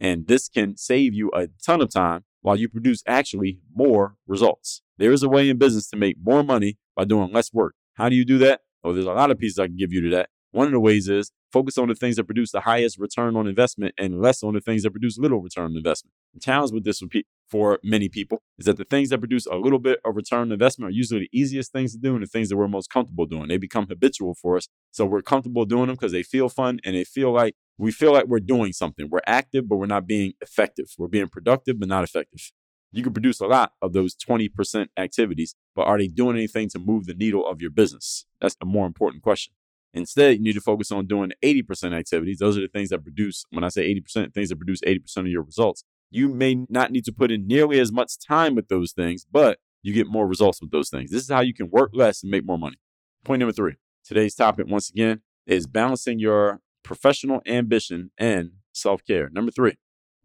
And 0.00 0.26
this 0.26 0.48
can 0.48 0.76
save 0.76 1.14
you 1.14 1.30
a 1.34 1.48
ton 1.64 1.80
of 1.80 1.90
time 1.92 2.24
while 2.42 2.56
you 2.56 2.68
produce 2.68 3.02
actually 3.06 3.60
more 3.74 4.16
results. 4.26 4.82
There 4.98 5.12
is 5.12 5.22
a 5.22 5.28
way 5.28 5.48
in 5.48 5.58
business 5.58 5.88
to 5.90 5.96
make 5.96 6.16
more 6.22 6.42
money 6.42 6.78
by 6.96 7.04
doing 7.04 7.32
less 7.32 7.52
work. 7.52 7.74
How 7.94 8.08
do 8.08 8.16
you 8.16 8.24
do 8.24 8.38
that? 8.38 8.60
Oh, 8.82 8.92
there's 8.92 9.06
a 9.06 9.12
lot 9.12 9.30
of 9.30 9.38
pieces 9.38 9.58
I 9.58 9.66
can 9.66 9.76
give 9.76 9.92
you 9.92 10.02
to 10.02 10.16
that. 10.16 10.30
One 10.52 10.66
of 10.66 10.72
the 10.72 10.80
ways 10.80 11.08
is 11.08 11.32
focus 11.52 11.78
on 11.78 11.88
the 11.88 11.94
things 11.94 12.16
that 12.16 12.24
produce 12.24 12.52
the 12.52 12.60
highest 12.60 12.98
return 12.98 13.36
on 13.36 13.46
investment 13.46 13.94
and 13.98 14.20
less 14.20 14.42
on 14.42 14.54
the 14.54 14.60
things 14.60 14.82
that 14.82 14.90
produce 14.90 15.18
little 15.18 15.40
return 15.40 15.64
on 15.70 15.76
investment. 15.76 16.12
The 16.34 16.40
challenge 16.40 16.72
with 16.72 16.84
this 16.84 17.02
for 17.54 17.78
many 17.84 18.08
people 18.08 18.42
is 18.58 18.66
that 18.66 18.78
the 18.78 18.84
things 18.84 19.10
that 19.10 19.18
produce 19.20 19.46
a 19.46 19.54
little 19.54 19.78
bit 19.78 20.00
of 20.04 20.16
return 20.16 20.40
on 20.40 20.50
investment 20.50 20.90
are 20.90 20.92
usually 20.92 21.20
the 21.20 21.30
easiest 21.38 21.70
things 21.70 21.92
to 21.92 21.98
do 21.98 22.14
and 22.16 22.24
the 22.24 22.26
things 22.26 22.48
that 22.48 22.56
we're 22.56 22.66
most 22.66 22.90
comfortable 22.90 23.26
doing. 23.26 23.46
They 23.46 23.58
become 23.58 23.86
habitual 23.86 24.34
for 24.34 24.56
us. 24.56 24.66
So 24.90 25.06
we're 25.06 25.22
comfortable 25.22 25.64
doing 25.64 25.86
them 25.86 25.94
because 25.94 26.10
they 26.10 26.24
feel 26.24 26.48
fun 26.48 26.80
and 26.84 26.96
they 26.96 27.04
feel 27.04 27.30
like 27.30 27.54
we 27.78 27.92
feel 27.92 28.12
like 28.12 28.26
we're 28.26 28.40
doing 28.40 28.72
something. 28.72 29.08
We're 29.08 29.20
active, 29.24 29.68
but 29.68 29.76
we're 29.76 29.86
not 29.86 30.04
being 30.04 30.32
effective. 30.40 30.86
We're 30.98 31.06
being 31.06 31.28
productive, 31.28 31.78
but 31.78 31.88
not 31.88 32.02
effective. 32.02 32.50
You 32.90 33.04
can 33.04 33.12
produce 33.12 33.38
a 33.38 33.46
lot 33.46 33.74
of 33.80 33.92
those 33.92 34.16
20% 34.16 34.88
activities, 34.96 35.54
but 35.76 35.82
are 35.86 35.96
they 35.98 36.08
doing 36.08 36.34
anything 36.36 36.68
to 36.70 36.80
move 36.80 37.06
the 37.06 37.14
needle 37.14 37.46
of 37.46 37.60
your 37.60 37.70
business? 37.70 38.26
That's 38.40 38.56
a 38.60 38.66
more 38.66 38.84
important 38.88 39.22
question. 39.22 39.54
Instead, 39.92 40.34
you 40.38 40.42
need 40.42 40.54
to 40.54 40.60
focus 40.60 40.90
on 40.90 41.06
doing 41.06 41.30
80% 41.40 41.96
activities. 41.96 42.38
Those 42.38 42.58
are 42.58 42.62
the 42.62 42.66
things 42.66 42.88
that 42.88 43.04
produce, 43.04 43.44
when 43.50 43.62
I 43.62 43.68
say 43.68 43.94
80%, 43.94 44.34
things 44.34 44.48
that 44.48 44.56
produce 44.56 44.80
80% 44.80 45.18
of 45.18 45.26
your 45.28 45.42
results. 45.42 45.84
You 46.14 46.28
may 46.28 46.64
not 46.68 46.92
need 46.92 47.04
to 47.06 47.12
put 47.12 47.32
in 47.32 47.48
nearly 47.48 47.80
as 47.80 47.90
much 47.90 48.12
time 48.24 48.54
with 48.54 48.68
those 48.68 48.92
things, 48.92 49.26
but 49.28 49.58
you 49.82 49.92
get 49.92 50.06
more 50.06 50.28
results 50.28 50.60
with 50.62 50.70
those 50.70 50.88
things. 50.88 51.10
This 51.10 51.24
is 51.24 51.28
how 51.30 51.40
you 51.40 51.52
can 51.52 51.70
work 51.70 51.90
less 51.92 52.22
and 52.22 52.30
make 52.30 52.46
more 52.46 52.56
money. 52.56 52.76
Point 53.24 53.40
number 53.40 53.52
three 53.52 53.74
today's 54.04 54.36
topic, 54.36 54.68
once 54.68 54.88
again, 54.88 55.22
is 55.44 55.66
balancing 55.66 56.20
your 56.20 56.60
professional 56.84 57.42
ambition 57.46 58.12
and 58.16 58.52
self 58.72 59.04
care. 59.04 59.28
Number 59.28 59.50
three, 59.50 59.72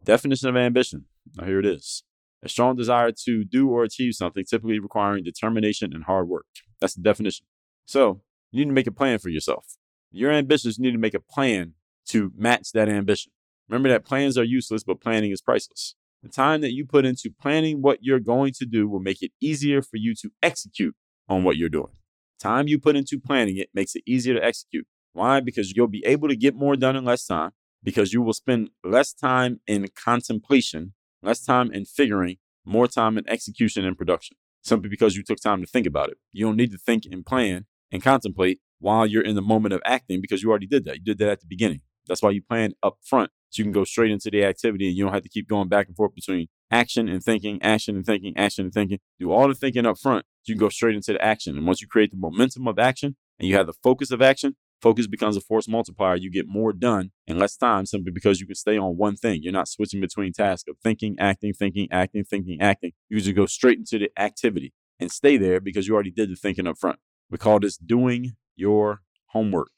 definition 0.03 0.47
of 0.47 0.55
ambition. 0.55 1.05
Now, 1.35 1.45
here 1.45 1.59
it 1.59 1.65
is 1.65 2.03
a 2.43 2.49
strong 2.49 2.75
desire 2.75 3.11
to 3.25 3.43
do 3.43 3.69
or 3.69 3.81
achieve 3.83 4.13
something, 4.13 4.45
typically 4.47 4.77
requiring 4.77 5.23
determination 5.23 5.91
and 5.95 6.03
hard 6.03 6.27
work. 6.29 6.45
That's 6.79 6.93
the 6.93 7.01
definition. 7.01 7.47
So, 7.87 8.21
you 8.51 8.59
need 8.63 8.69
to 8.69 8.75
make 8.75 8.85
a 8.85 8.91
plan 8.91 9.17
for 9.17 9.29
yourself. 9.29 9.65
Your 10.11 10.29
ambitions, 10.29 10.77
you 10.77 10.83
need 10.83 10.91
to 10.91 10.99
make 10.99 11.15
a 11.15 11.19
plan 11.19 11.73
to 12.09 12.31
match 12.37 12.73
that 12.75 12.89
ambition. 12.89 13.31
Remember 13.69 13.89
that 13.89 14.03
plans 14.03 14.37
are 14.37 14.43
useless, 14.43 14.83
but 14.83 14.99
planning 14.99 15.31
is 15.31 15.41
priceless. 15.41 15.95
The 16.23 16.29
time 16.29 16.61
that 16.61 16.73
you 16.73 16.85
put 16.85 17.05
into 17.05 17.31
planning 17.39 17.81
what 17.81 17.99
you're 18.01 18.19
going 18.19 18.51
to 18.53 18.65
do 18.65 18.89
will 18.89 18.99
make 18.99 19.21
it 19.21 19.31
easier 19.39 19.81
for 19.81 19.97
you 19.97 20.15
to 20.15 20.31
execute 20.41 20.95
on 21.29 21.43
what 21.43 21.55
you're 21.55 21.69
doing. 21.69 21.93
Time 22.39 22.67
you 22.67 22.79
put 22.79 22.95
into 22.95 23.19
planning 23.19 23.57
it 23.57 23.69
makes 23.73 23.95
it 23.95 24.03
easier 24.07 24.33
to 24.33 24.43
execute. 24.43 24.87
Why? 25.13 25.39
Because 25.39 25.71
you'll 25.75 25.87
be 25.87 26.03
able 26.05 26.27
to 26.29 26.35
get 26.35 26.55
more 26.55 26.75
done 26.75 26.95
in 26.95 27.05
less 27.05 27.25
time, 27.25 27.51
because 27.83 28.11
you 28.11 28.21
will 28.21 28.33
spend 28.33 28.71
less 28.83 29.13
time 29.13 29.61
in 29.67 29.85
contemplation, 29.95 30.93
less 31.21 31.43
time 31.45 31.71
in 31.71 31.85
figuring, 31.85 32.37
more 32.65 32.87
time 32.87 33.17
in 33.17 33.29
execution 33.29 33.85
and 33.85 33.97
production, 33.97 34.35
simply 34.63 34.89
because 34.89 35.15
you 35.15 35.23
took 35.23 35.39
time 35.39 35.61
to 35.61 35.67
think 35.67 35.85
about 35.85 36.09
it. 36.09 36.17
You 36.31 36.45
don't 36.47 36.57
need 36.57 36.71
to 36.71 36.77
think 36.77 37.03
and 37.09 37.25
plan 37.25 37.65
and 37.91 38.01
contemplate 38.03 38.59
while 38.79 39.05
you're 39.05 39.23
in 39.23 39.35
the 39.35 39.41
moment 39.41 39.73
of 39.73 39.81
acting 39.85 40.21
because 40.21 40.41
you 40.41 40.49
already 40.49 40.67
did 40.67 40.85
that. 40.85 40.97
You 40.97 41.03
did 41.03 41.17
that 41.19 41.29
at 41.29 41.39
the 41.41 41.47
beginning. 41.47 41.81
That's 42.09 42.21
why 42.23 42.31
you 42.31 42.41
plan 42.41 42.73
up 42.83 42.97
front 43.05 43.29
so 43.51 43.59
you 43.59 43.63
can 43.65 43.71
go 43.71 43.85
straight 43.85 44.11
into 44.11 44.29
the 44.29 44.43
activity 44.43 44.87
and 44.89 44.97
you 44.97 45.05
don't 45.05 45.13
have 45.13 45.23
to 45.23 45.29
keep 45.29 45.47
going 45.47 45.69
back 45.69 45.87
and 45.87 45.95
forth 45.95 46.13
between 46.15 46.47
action 46.69 47.07
and 47.07 47.23
thinking, 47.23 47.61
action 47.61 47.95
and 47.95 48.05
thinking, 48.05 48.35
action 48.35 48.65
and 48.65 48.73
thinking. 48.73 48.99
Do 49.19 49.31
all 49.31 49.47
the 49.47 49.53
thinking 49.53 49.85
up 49.85 49.99
front 49.99 50.25
so 50.41 50.51
you 50.51 50.55
can 50.55 50.59
go 50.59 50.69
straight 50.69 50.95
into 50.95 51.13
the 51.13 51.23
action. 51.23 51.55
And 51.55 51.65
once 51.65 51.81
you 51.81 51.87
create 51.87 52.11
the 52.11 52.17
momentum 52.17 52.67
of 52.67 52.77
action 52.77 53.15
and 53.39 53.47
you 53.47 53.55
have 53.55 53.67
the 53.67 53.73
focus 53.83 54.11
of 54.11 54.21
action, 54.23 54.55
focus 54.81 55.05
becomes 55.07 55.37
a 55.37 55.41
force 55.41 55.67
multiplier. 55.67 56.15
You 56.15 56.31
get 56.31 56.47
more 56.47 56.73
done 56.73 57.11
in 57.27 57.37
less 57.37 57.55
time 57.55 57.85
simply 57.85 58.11
because 58.11 58.39
you 58.39 58.47
can 58.47 58.55
stay 58.55 58.77
on 58.77 58.97
one 58.97 59.15
thing. 59.15 59.41
You're 59.43 59.53
not 59.53 59.67
switching 59.67 60.01
between 60.01 60.33
tasks 60.33 60.67
of 60.67 60.77
thinking, 60.83 61.15
acting, 61.19 61.53
thinking, 61.53 61.87
acting, 61.91 62.23
thinking, 62.23 62.59
acting. 62.59 62.91
You 63.07 63.21
just 63.21 63.35
go 63.35 63.45
straight 63.45 63.77
into 63.77 63.99
the 63.99 64.09
activity 64.19 64.73
and 64.99 65.11
stay 65.11 65.37
there 65.37 65.59
because 65.59 65.87
you 65.87 65.93
already 65.93 66.11
did 66.11 66.31
the 66.31 66.35
thinking 66.35 66.65
up 66.67 66.79
front. 66.79 66.97
We 67.29 67.37
call 67.37 67.59
this 67.59 67.77
doing 67.77 68.35
your 68.55 69.01
homework. 69.27 69.69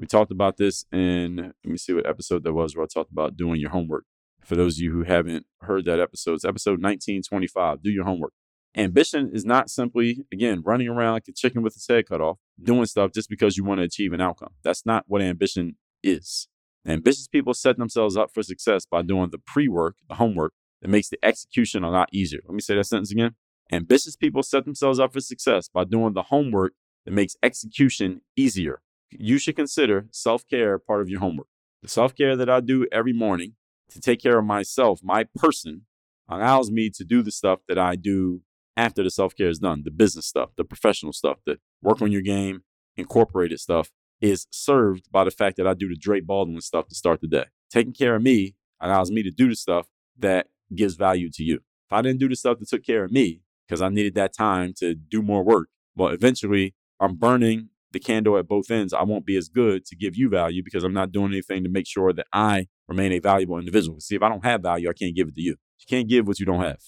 We 0.00 0.06
talked 0.06 0.30
about 0.32 0.56
this 0.56 0.86
in, 0.90 1.36
let 1.36 1.52
me 1.70 1.76
see 1.76 1.92
what 1.92 2.06
episode 2.08 2.42
that 2.44 2.54
was 2.54 2.74
where 2.74 2.84
I 2.84 2.86
talked 2.92 3.12
about 3.12 3.36
doing 3.36 3.60
your 3.60 3.68
homework. 3.68 4.04
For 4.42 4.56
those 4.56 4.78
of 4.78 4.82
you 4.82 4.92
who 4.92 5.02
haven't 5.02 5.44
heard 5.60 5.84
that 5.84 6.00
episode, 6.00 6.34
it's 6.36 6.44
episode 6.46 6.82
1925. 6.82 7.82
Do 7.82 7.90
your 7.90 8.04
homework. 8.06 8.32
Ambition 8.74 9.28
is 9.30 9.44
not 9.44 9.68
simply, 9.68 10.24
again, 10.32 10.62
running 10.64 10.88
around 10.88 11.12
like 11.12 11.28
a 11.28 11.32
chicken 11.32 11.60
with 11.60 11.76
its 11.76 11.86
head 11.86 12.08
cut 12.08 12.22
off, 12.22 12.38
doing 12.62 12.86
stuff 12.86 13.12
just 13.12 13.28
because 13.28 13.58
you 13.58 13.64
want 13.64 13.80
to 13.80 13.84
achieve 13.84 14.14
an 14.14 14.22
outcome. 14.22 14.52
That's 14.64 14.86
not 14.86 15.04
what 15.06 15.20
ambition 15.20 15.76
is. 16.02 16.48
Ambitious 16.86 17.28
people 17.28 17.52
set 17.52 17.76
themselves 17.76 18.16
up 18.16 18.32
for 18.32 18.42
success 18.42 18.86
by 18.90 19.02
doing 19.02 19.28
the 19.30 19.38
pre 19.38 19.68
work, 19.68 19.96
the 20.08 20.14
homework, 20.14 20.54
that 20.80 20.88
makes 20.88 21.10
the 21.10 21.18
execution 21.22 21.84
a 21.84 21.90
lot 21.90 22.08
easier. 22.10 22.40
Let 22.46 22.54
me 22.54 22.62
say 22.62 22.74
that 22.76 22.84
sentence 22.86 23.10
again. 23.12 23.32
Ambitious 23.70 24.16
people 24.16 24.42
set 24.42 24.64
themselves 24.64 24.98
up 24.98 25.12
for 25.12 25.20
success 25.20 25.68
by 25.68 25.84
doing 25.84 26.14
the 26.14 26.22
homework 26.22 26.72
that 27.04 27.10
makes 27.12 27.36
execution 27.42 28.22
easier 28.34 28.80
you 29.10 29.38
should 29.38 29.56
consider 29.56 30.06
self 30.10 30.46
care 30.48 30.78
part 30.78 31.00
of 31.00 31.08
your 31.08 31.20
homework. 31.20 31.48
The 31.82 31.88
self 31.88 32.14
care 32.14 32.36
that 32.36 32.48
I 32.48 32.60
do 32.60 32.86
every 32.92 33.12
morning 33.12 33.54
to 33.90 34.00
take 34.00 34.20
care 34.20 34.38
of 34.38 34.44
myself, 34.44 35.00
my 35.02 35.24
person, 35.34 35.82
allows 36.28 36.70
me 36.70 36.90
to 36.90 37.04
do 37.04 37.22
the 37.22 37.32
stuff 37.32 37.60
that 37.68 37.78
I 37.78 37.96
do 37.96 38.42
after 38.76 39.02
the 39.02 39.10
self 39.10 39.34
care 39.34 39.48
is 39.48 39.58
done 39.58 39.82
the 39.84 39.90
business 39.90 40.26
stuff, 40.26 40.50
the 40.56 40.64
professional 40.64 41.12
stuff, 41.12 41.38
the 41.44 41.58
work 41.82 42.00
on 42.02 42.12
your 42.12 42.22
game, 42.22 42.62
incorporated 42.96 43.60
stuff 43.60 43.90
is 44.20 44.46
served 44.50 45.10
by 45.10 45.24
the 45.24 45.30
fact 45.30 45.56
that 45.56 45.66
I 45.66 45.72
do 45.72 45.88
the 45.88 45.96
Dre 45.96 46.20
Baldwin 46.20 46.60
stuff 46.60 46.88
to 46.88 46.94
start 46.94 47.22
the 47.22 47.26
day. 47.26 47.46
Taking 47.70 47.94
care 47.94 48.14
of 48.16 48.22
me 48.22 48.54
allows 48.78 49.10
me 49.10 49.22
to 49.22 49.30
do 49.30 49.48
the 49.48 49.56
stuff 49.56 49.86
that 50.18 50.48
gives 50.74 50.94
value 50.94 51.30
to 51.30 51.42
you. 51.42 51.56
If 51.88 51.92
I 51.92 52.02
didn't 52.02 52.20
do 52.20 52.28
the 52.28 52.36
stuff 52.36 52.58
that 52.58 52.68
took 52.68 52.84
care 52.84 53.04
of 53.04 53.10
me, 53.10 53.40
because 53.66 53.80
I 53.80 53.88
needed 53.88 54.14
that 54.16 54.34
time 54.34 54.74
to 54.78 54.94
do 54.94 55.22
more 55.22 55.42
work, 55.42 55.70
well, 55.96 56.10
eventually 56.12 56.74
I'm 57.00 57.16
burning 57.16 57.69
the 57.92 58.00
candle 58.00 58.36
at 58.38 58.46
both 58.48 58.70
ends, 58.70 58.92
I 58.92 59.02
won't 59.02 59.26
be 59.26 59.36
as 59.36 59.48
good 59.48 59.84
to 59.86 59.96
give 59.96 60.16
you 60.16 60.28
value 60.28 60.62
because 60.64 60.84
I'm 60.84 60.92
not 60.92 61.12
doing 61.12 61.32
anything 61.32 61.64
to 61.64 61.70
make 61.70 61.86
sure 61.86 62.12
that 62.12 62.26
I 62.32 62.68
remain 62.88 63.12
a 63.12 63.18
valuable 63.18 63.58
individual. 63.58 64.00
See, 64.00 64.14
if 64.16 64.22
I 64.22 64.28
don't 64.28 64.44
have 64.44 64.62
value, 64.62 64.88
I 64.88 64.92
can't 64.92 65.14
give 65.16 65.28
it 65.28 65.34
to 65.34 65.42
you. 65.42 65.56
You 65.78 65.86
can't 65.88 66.08
give 66.08 66.26
what 66.26 66.38
you 66.38 66.46
don't 66.46 66.62
have. 66.62 66.78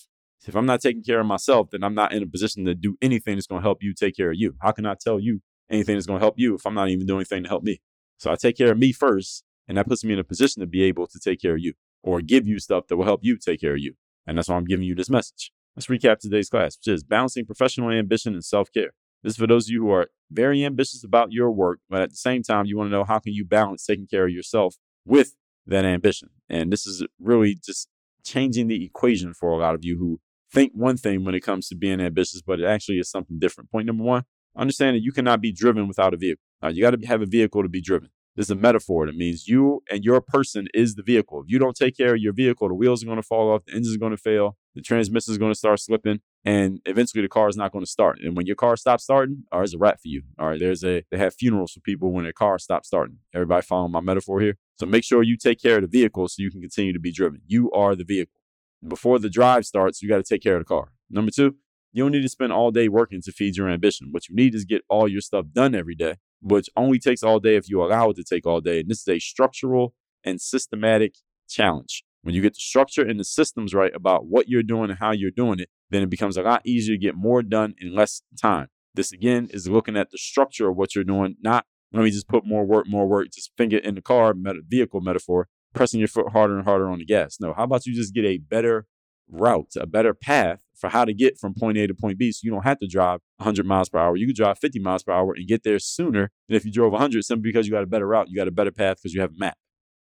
If 0.46 0.56
I'm 0.56 0.66
not 0.66 0.80
taking 0.80 1.04
care 1.04 1.20
of 1.20 1.26
myself, 1.26 1.68
then 1.70 1.84
I'm 1.84 1.94
not 1.94 2.12
in 2.12 2.22
a 2.22 2.26
position 2.26 2.64
to 2.64 2.74
do 2.74 2.96
anything 3.00 3.36
that's 3.36 3.46
going 3.46 3.60
to 3.60 3.66
help 3.66 3.78
you 3.82 3.94
take 3.94 4.16
care 4.16 4.30
of 4.30 4.36
you. 4.36 4.56
How 4.60 4.72
can 4.72 4.86
I 4.86 4.94
tell 4.94 5.20
you 5.20 5.40
anything 5.70 5.94
that's 5.96 6.06
going 6.06 6.18
to 6.18 6.24
help 6.24 6.34
you 6.36 6.56
if 6.56 6.66
I'm 6.66 6.74
not 6.74 6.88
even 6.88 7.06
doing 7.06 7.20
anything 7.20 7.44
to 7.44 7.48
help 7.48 7.62
me? 7.62 7.80
So 8.18 8.32
I 8.32 8.34
take 8.36 8.56
care 8.56 8.72
of 8.72 8.78
me 8.78 8.92
first, 8.92 9.44
and 9.68 9.78
that 9.78 9.86
puts 9.88 10.04
me 10.04 10.12
in 10.14 10.18
a 10.18 10.24
position 10.24 10.60
to 10.60 10.66
be 10.66 10.82
able 10.82 11.06
to 11.08 11.20
take 11.20 11.40
care 11.40 11.52
of 11.52 11.60
you 11.60 11.74
or 12.02 12.20
give 12.20 12.46
you 12.48 12.58
stuff 12.58 12.88
that 12.88 12.96
will 12.96 13.04
help 13.04 13.20
you 13.22 13.36
take 13.36 13.60
care 13.60 13.74
of 13.74 13.78
you. 13.78 13.94
And 14.26 14.36
that's 14.36 14.48
why 14.48 14.56
I'm 14.56 14.64
giving 14.64 14.86
you 14.86 14.96
this 14.96 15.10
message. 15.10 15.52
Let's 15.76 15.86
recap 15.86 16.18
today's 16.18 16.50
class, 16.50 16.76
which 16.76 16.92
is 16.92 17.04
balancing 17.04 17.46
professional 17.46 17.90
ambition 17.90 18.34
and 18.34 18.44
self 18.44 18.70
care. 18.72 18.90
This 19.22 19.34
is 19.34 19.36
for 19.38 19.46
those 19.46 19.68
of 19.68 19.72
you 19.72 19.82
who 19.82 19.90
are 19.90 20.08
very 20.30 20.64
ambitious 20.64 21.04
about 21.04 21.32
your 21.32 21.50
work, 21.50 21.78
but 21.88 22.02
at 22.02 22.10
the 22.10 22.16
same 22.16 22.42
time, 22.42 22.66
you 22.66 22.76
want 22.76 22.88
to 22.88 22.92
know 22.92 23.04
how 23.04 23.18
can 23.18 23.32
you 23.32 23.44
balance 23.44 23.86
taking 23.86 24.06
care 24.06 24.24
of 24.24 24.30
yourself 24.30 24.76
with 25.04 25.36
that 25.66 25.84
ambition. 25.84 26.30
And 26.48 26.72
this 26.72 26.86
is 26.86 27.04
really 27.20 27.56
just 27.64 27.88
changing 28.24 28.66
the 28.66 28.84
equation 28.84 29.32
for 29.34 29.50
a 29.52 29.56
lot 29.58 29.74
of 29.74 29.84
you 29.84 29.98
who 29.98 30.20
think 30.52 30.72
one 30.74 30.96
thing 30.96 31.24
when 31.24 31.34
it 31.34 31.40
comes 31.40 31.68
to 31.68 31.76
being 31.76 32.00
ambitious, 32.00 32.42
but 32.42 32.60
it 32.60 32.64
actually 32.66 32.98
is 32.98 33.08
something 33.10 33.38
different. 33.38 33.70
Point 33.70 33.86
number 33.86 34.02
one, 34.02 34.24
understand 34.56 34.96
that 34.96 35.02
you 35.02 35.12
cannot 35.12 35.40
be 35.40 35.52
driven 35.52 35.86
without 35.86 36.14
a 36.14 36.16
vehicle. 36.16 36.42
you 36.70 36.82
got 36.82 36.98
to 36.98 37.06
have 37.06 37.22
a 37.22 37.26
vehicle 37.26 37.62
to 37.62 37.68
be 37.68 37.80
driven. 37.80 38.10
This 38.34 38.46
is 38.46 38.50
a 38.50 38.54
metaphor. 38.56 39.06
It 39.08 39.14
means 39.14 39.46
you 39.46 39.82
and 39.90 40.04
your 40.04 40.20
person 40.22 40.66
is 40.72 40.94
the 40.94 41.02
vehicle. 41.02 41.40
If 41.42 41.50
you 41.50 41.58
don't 41.58 41.76
take 41.76 41.96
care 41.96 42.14
of 42.14 42.20
your 42.20 42.32
vehicle, 42.32 42.68
the 42.68 42.74
wheels 42.74 43.02
are 43.02 43.06
going 43.06 43.16
to 43.18 43.22
fall 43.22 43.50
off, 43.52 43.64
the 43.66 43.72
engine 43.74 43.90
is 43.90 43.98
going 43.98 44.12
to 44.12 44.16
fail, 44.16 44.56
the 44.74 44.80
transmission 44.80 45.32
is 45.32 45.38
going 45.38 45.52
to 45.52 45.58
start 45.58 45.80
slipping, 45.80 46.20
and 46.42 46.80
eventually 46.86 47.20
the 47.22 47.28
car 47.28 47.48
is 47.50 47.58
not 47.58 47.72
going 47.72 47.84
to 47.84 47.90
start. 47.90 48.20
And 48.22 48.34
when 48.34 48.46
your 48.46 48.56
car 48.56 48.76
stops 48.78 49.04
starting, 49.04 49.44
all 49.52 49.58
right, 49.60 49.64
it's 49.64 49.74
a 49.74 49.78
wrap 49.78 49.96
for 49.96 50.08
you. 50.08 50.22
All 50.38 50.48
right, 50.48 50.58
there's 50.58 50.82
a 50.82 51.04
they 51.10 51.18
have 51.18 51.34
funerals 51.34 51.72
for 51.72 51.80
people 51.80 52.10
when 52.10 52.24
their 52.24 52.32
car 52.32 52.58
stops 52.58 52.88
starting. 52.88 53.18
Everybody 53.34 53.62
following 53.66 53.92
my 53.92 54.00
metaphor 54.00 54.40
here? 54.40 54.56
So 54.78 54.86
make 54.86 55.04
sure 55.04 55.22
you 55.22 55.36
take 55.36 55.60
care 55.60 55.76
of 55.76 55.82
the 55.82 55.88
vehicle 55.88 56.28
so 56.28 56.36
you 56.42 56.50
can 56.50 56.62
continue 56.62 56.94
to 56.94 57.00
be 57.00 57.12
driven. 57.12 57.42
You 57.46 57.70
are 57.72 57.94
the 57.94 58.04
vehicle. 58.04 58.32
Before 58.86 59.18
the 59.18 59.28
drive 59.30 59.66
starts, 59.66 60.00
you 60.02 60.08
got 60.08 60.16
to 60.16 60.22
take 60.24 60.42
care 60.42 60.56
of 60.56 60.62
the 60.62 60.64
car. 60.64 60.92
Number 61.10 61.30
two, 61.30 61.56
you 61.92 62.02
don't 62.02 62.12
need 62.12 62.22
to 62.22 62.28
spend 62.30 62.54
all 62.54 62.70
day 62.70 62.88
working 62.88 63.20
to 63.22 63.30
feed 63.30 63.58
your 63.58 63.68
ambition. 63.68 64.08
What 64.10 64.30
you 64.30 64.34
need 64.34 64.54
is 64.54 64.64
get 64.64 64.82
all 64.88 65.06
your 65.06 65.20
stuff 65.20 65.44
done 65.54 65.74
every 65.74 65.94
day 65.94 66.14
which 66.42 66.68
only 66.76 66.98
takes 66.98 67.22
all 67.22 67.38
day 67.38 67.56
if 67.56 67.70
you 67.70 67.82
allow 67.82 68.10
it 68.10 68.16
to 68.16 68.24
take 68.24 68.44
all 68.46 68.60
day. 68.60 68.80
And 68.80 68.88
this 68.90 69.00
is 69.02 69.08
a 69.08 69.18
structural 69.20 69.94
and 70.24 70.40
systematic 70.40 71.14
challenge. 71.48 72.04
When 72.22 72.34
you 72.34 72.42
get 72.42 72.54
the 72.54 72.60
structure 72.60 73.02
and 73.02 73.18
the 73.18 73.24
systems 73.24 73.74
right 73.74 73.94
about 73.94 74.26
what 74.26 74.48
you're 74.48 74.62
doing 74.62 74.90
and 74.90 74.98
how 74.98 75.12
you're 75.12 75.30
doing 75.30 75.58
it, 75.60 75.68
then 75.90 76.02
it 76.02 76.10
becomes 76.10 76.36
a 76.36 76.42
lot 76.42 76.62
easier 76.64 76.94
to 76.94 77.00
get 77.00 77.14
more 77.16 77.42
done 77.42 77.74
in 77.78 77.94
less 77.94 78.22
time. 78.40 78.68
This 78.94 79.12
again 79.12 79.48
is 79.52 79.68
looking 79.68 79.96
at 79.96 80.10
the 80.10 80.18
structure 80.18 80.68
of 80.68 80.76
what 80.76 80.94
you're 80.94 81.04
doing, 81.04 81.36
not 81.42 81.64
let 81.92 82.04
me 82.04 82.10
just 82.10 82.28
put 82.28 82.46
more 82.46 82.64
work, 82.64 82.86
more 82.86 83.06
work, 83.06 83.28
just 83.32 83.50
finger 83.56 83.76
in 83.76 83.94
the 83.96 84.02
car, 84.02 84.34
vehicle 84.66 85.00
metaphor, 85.02 85.48
pressing 85.74 85.98
your 86.00 86.08
foot 86.08 86.32
harder 86.32 86.56
and 86.56 86.64
harder 86.66 86.88
on 86.88 86.98
the 86.98 87.04
gas. 87.04 87.36
No, 87.38 87.52
how 87.52 87.64
about 87.64 87.84
you 87.86 87.94
just 87.94 88.14
get 88.14 88.24
a 88.24 88.38
better 88.38 88.86
route, 89.28 89.72
a 89.78 89.86
better 89.86 90.14
path 90.14 90.61
for 90.74 90.88
how 90.90 91.04
to 91.04 91.12
get 91.14 91.38
from 91.38 91.54
point 91.54 91.78
A 91.78 91.86
to 91.86 91.94
point 91.94 92.18
B. 92.18 92.32
So 92.32 92.40
you 92.44 92.50
don't 92.50 92.64
have 92.64 92.78
to 92.80 92.86
drive 92.88 93.20
100 93.38 93.66
miles 93.66 93.88
per 93.88 93.98
hour. 93.98 94.16
You 94.16 94.26
can 94.26 94.34
drive 94.34 94.58
50 94.58 94.78
miles 94.80 95.02
per 95.02 95.12
hour 95.12 95.34
and 95.34 95.46
get 95.46 95.62
there 95.62 95.78
sooner 95.78 96.30
than 96.48 96.56
if 96.56 96.64
you 96.64 96.72
drove 96.72 96.92
100 96.92 97.24
simply 97.24 97.50
because 97.50 97.66
you 97.66 97.72
got 97.72 97.82
a 97.82 97.86
better 97.86 98.06
route, 98.08 98.28
you 98.28 98.36
got 98.36 98.48
a 98.48 98.52
better 98.52 98.72
path 98.72 98.98
because 99.02 99.14
you 99.14 99.20
have 99.20 99.30
a 99.32 99.38
map. 99.38 99.56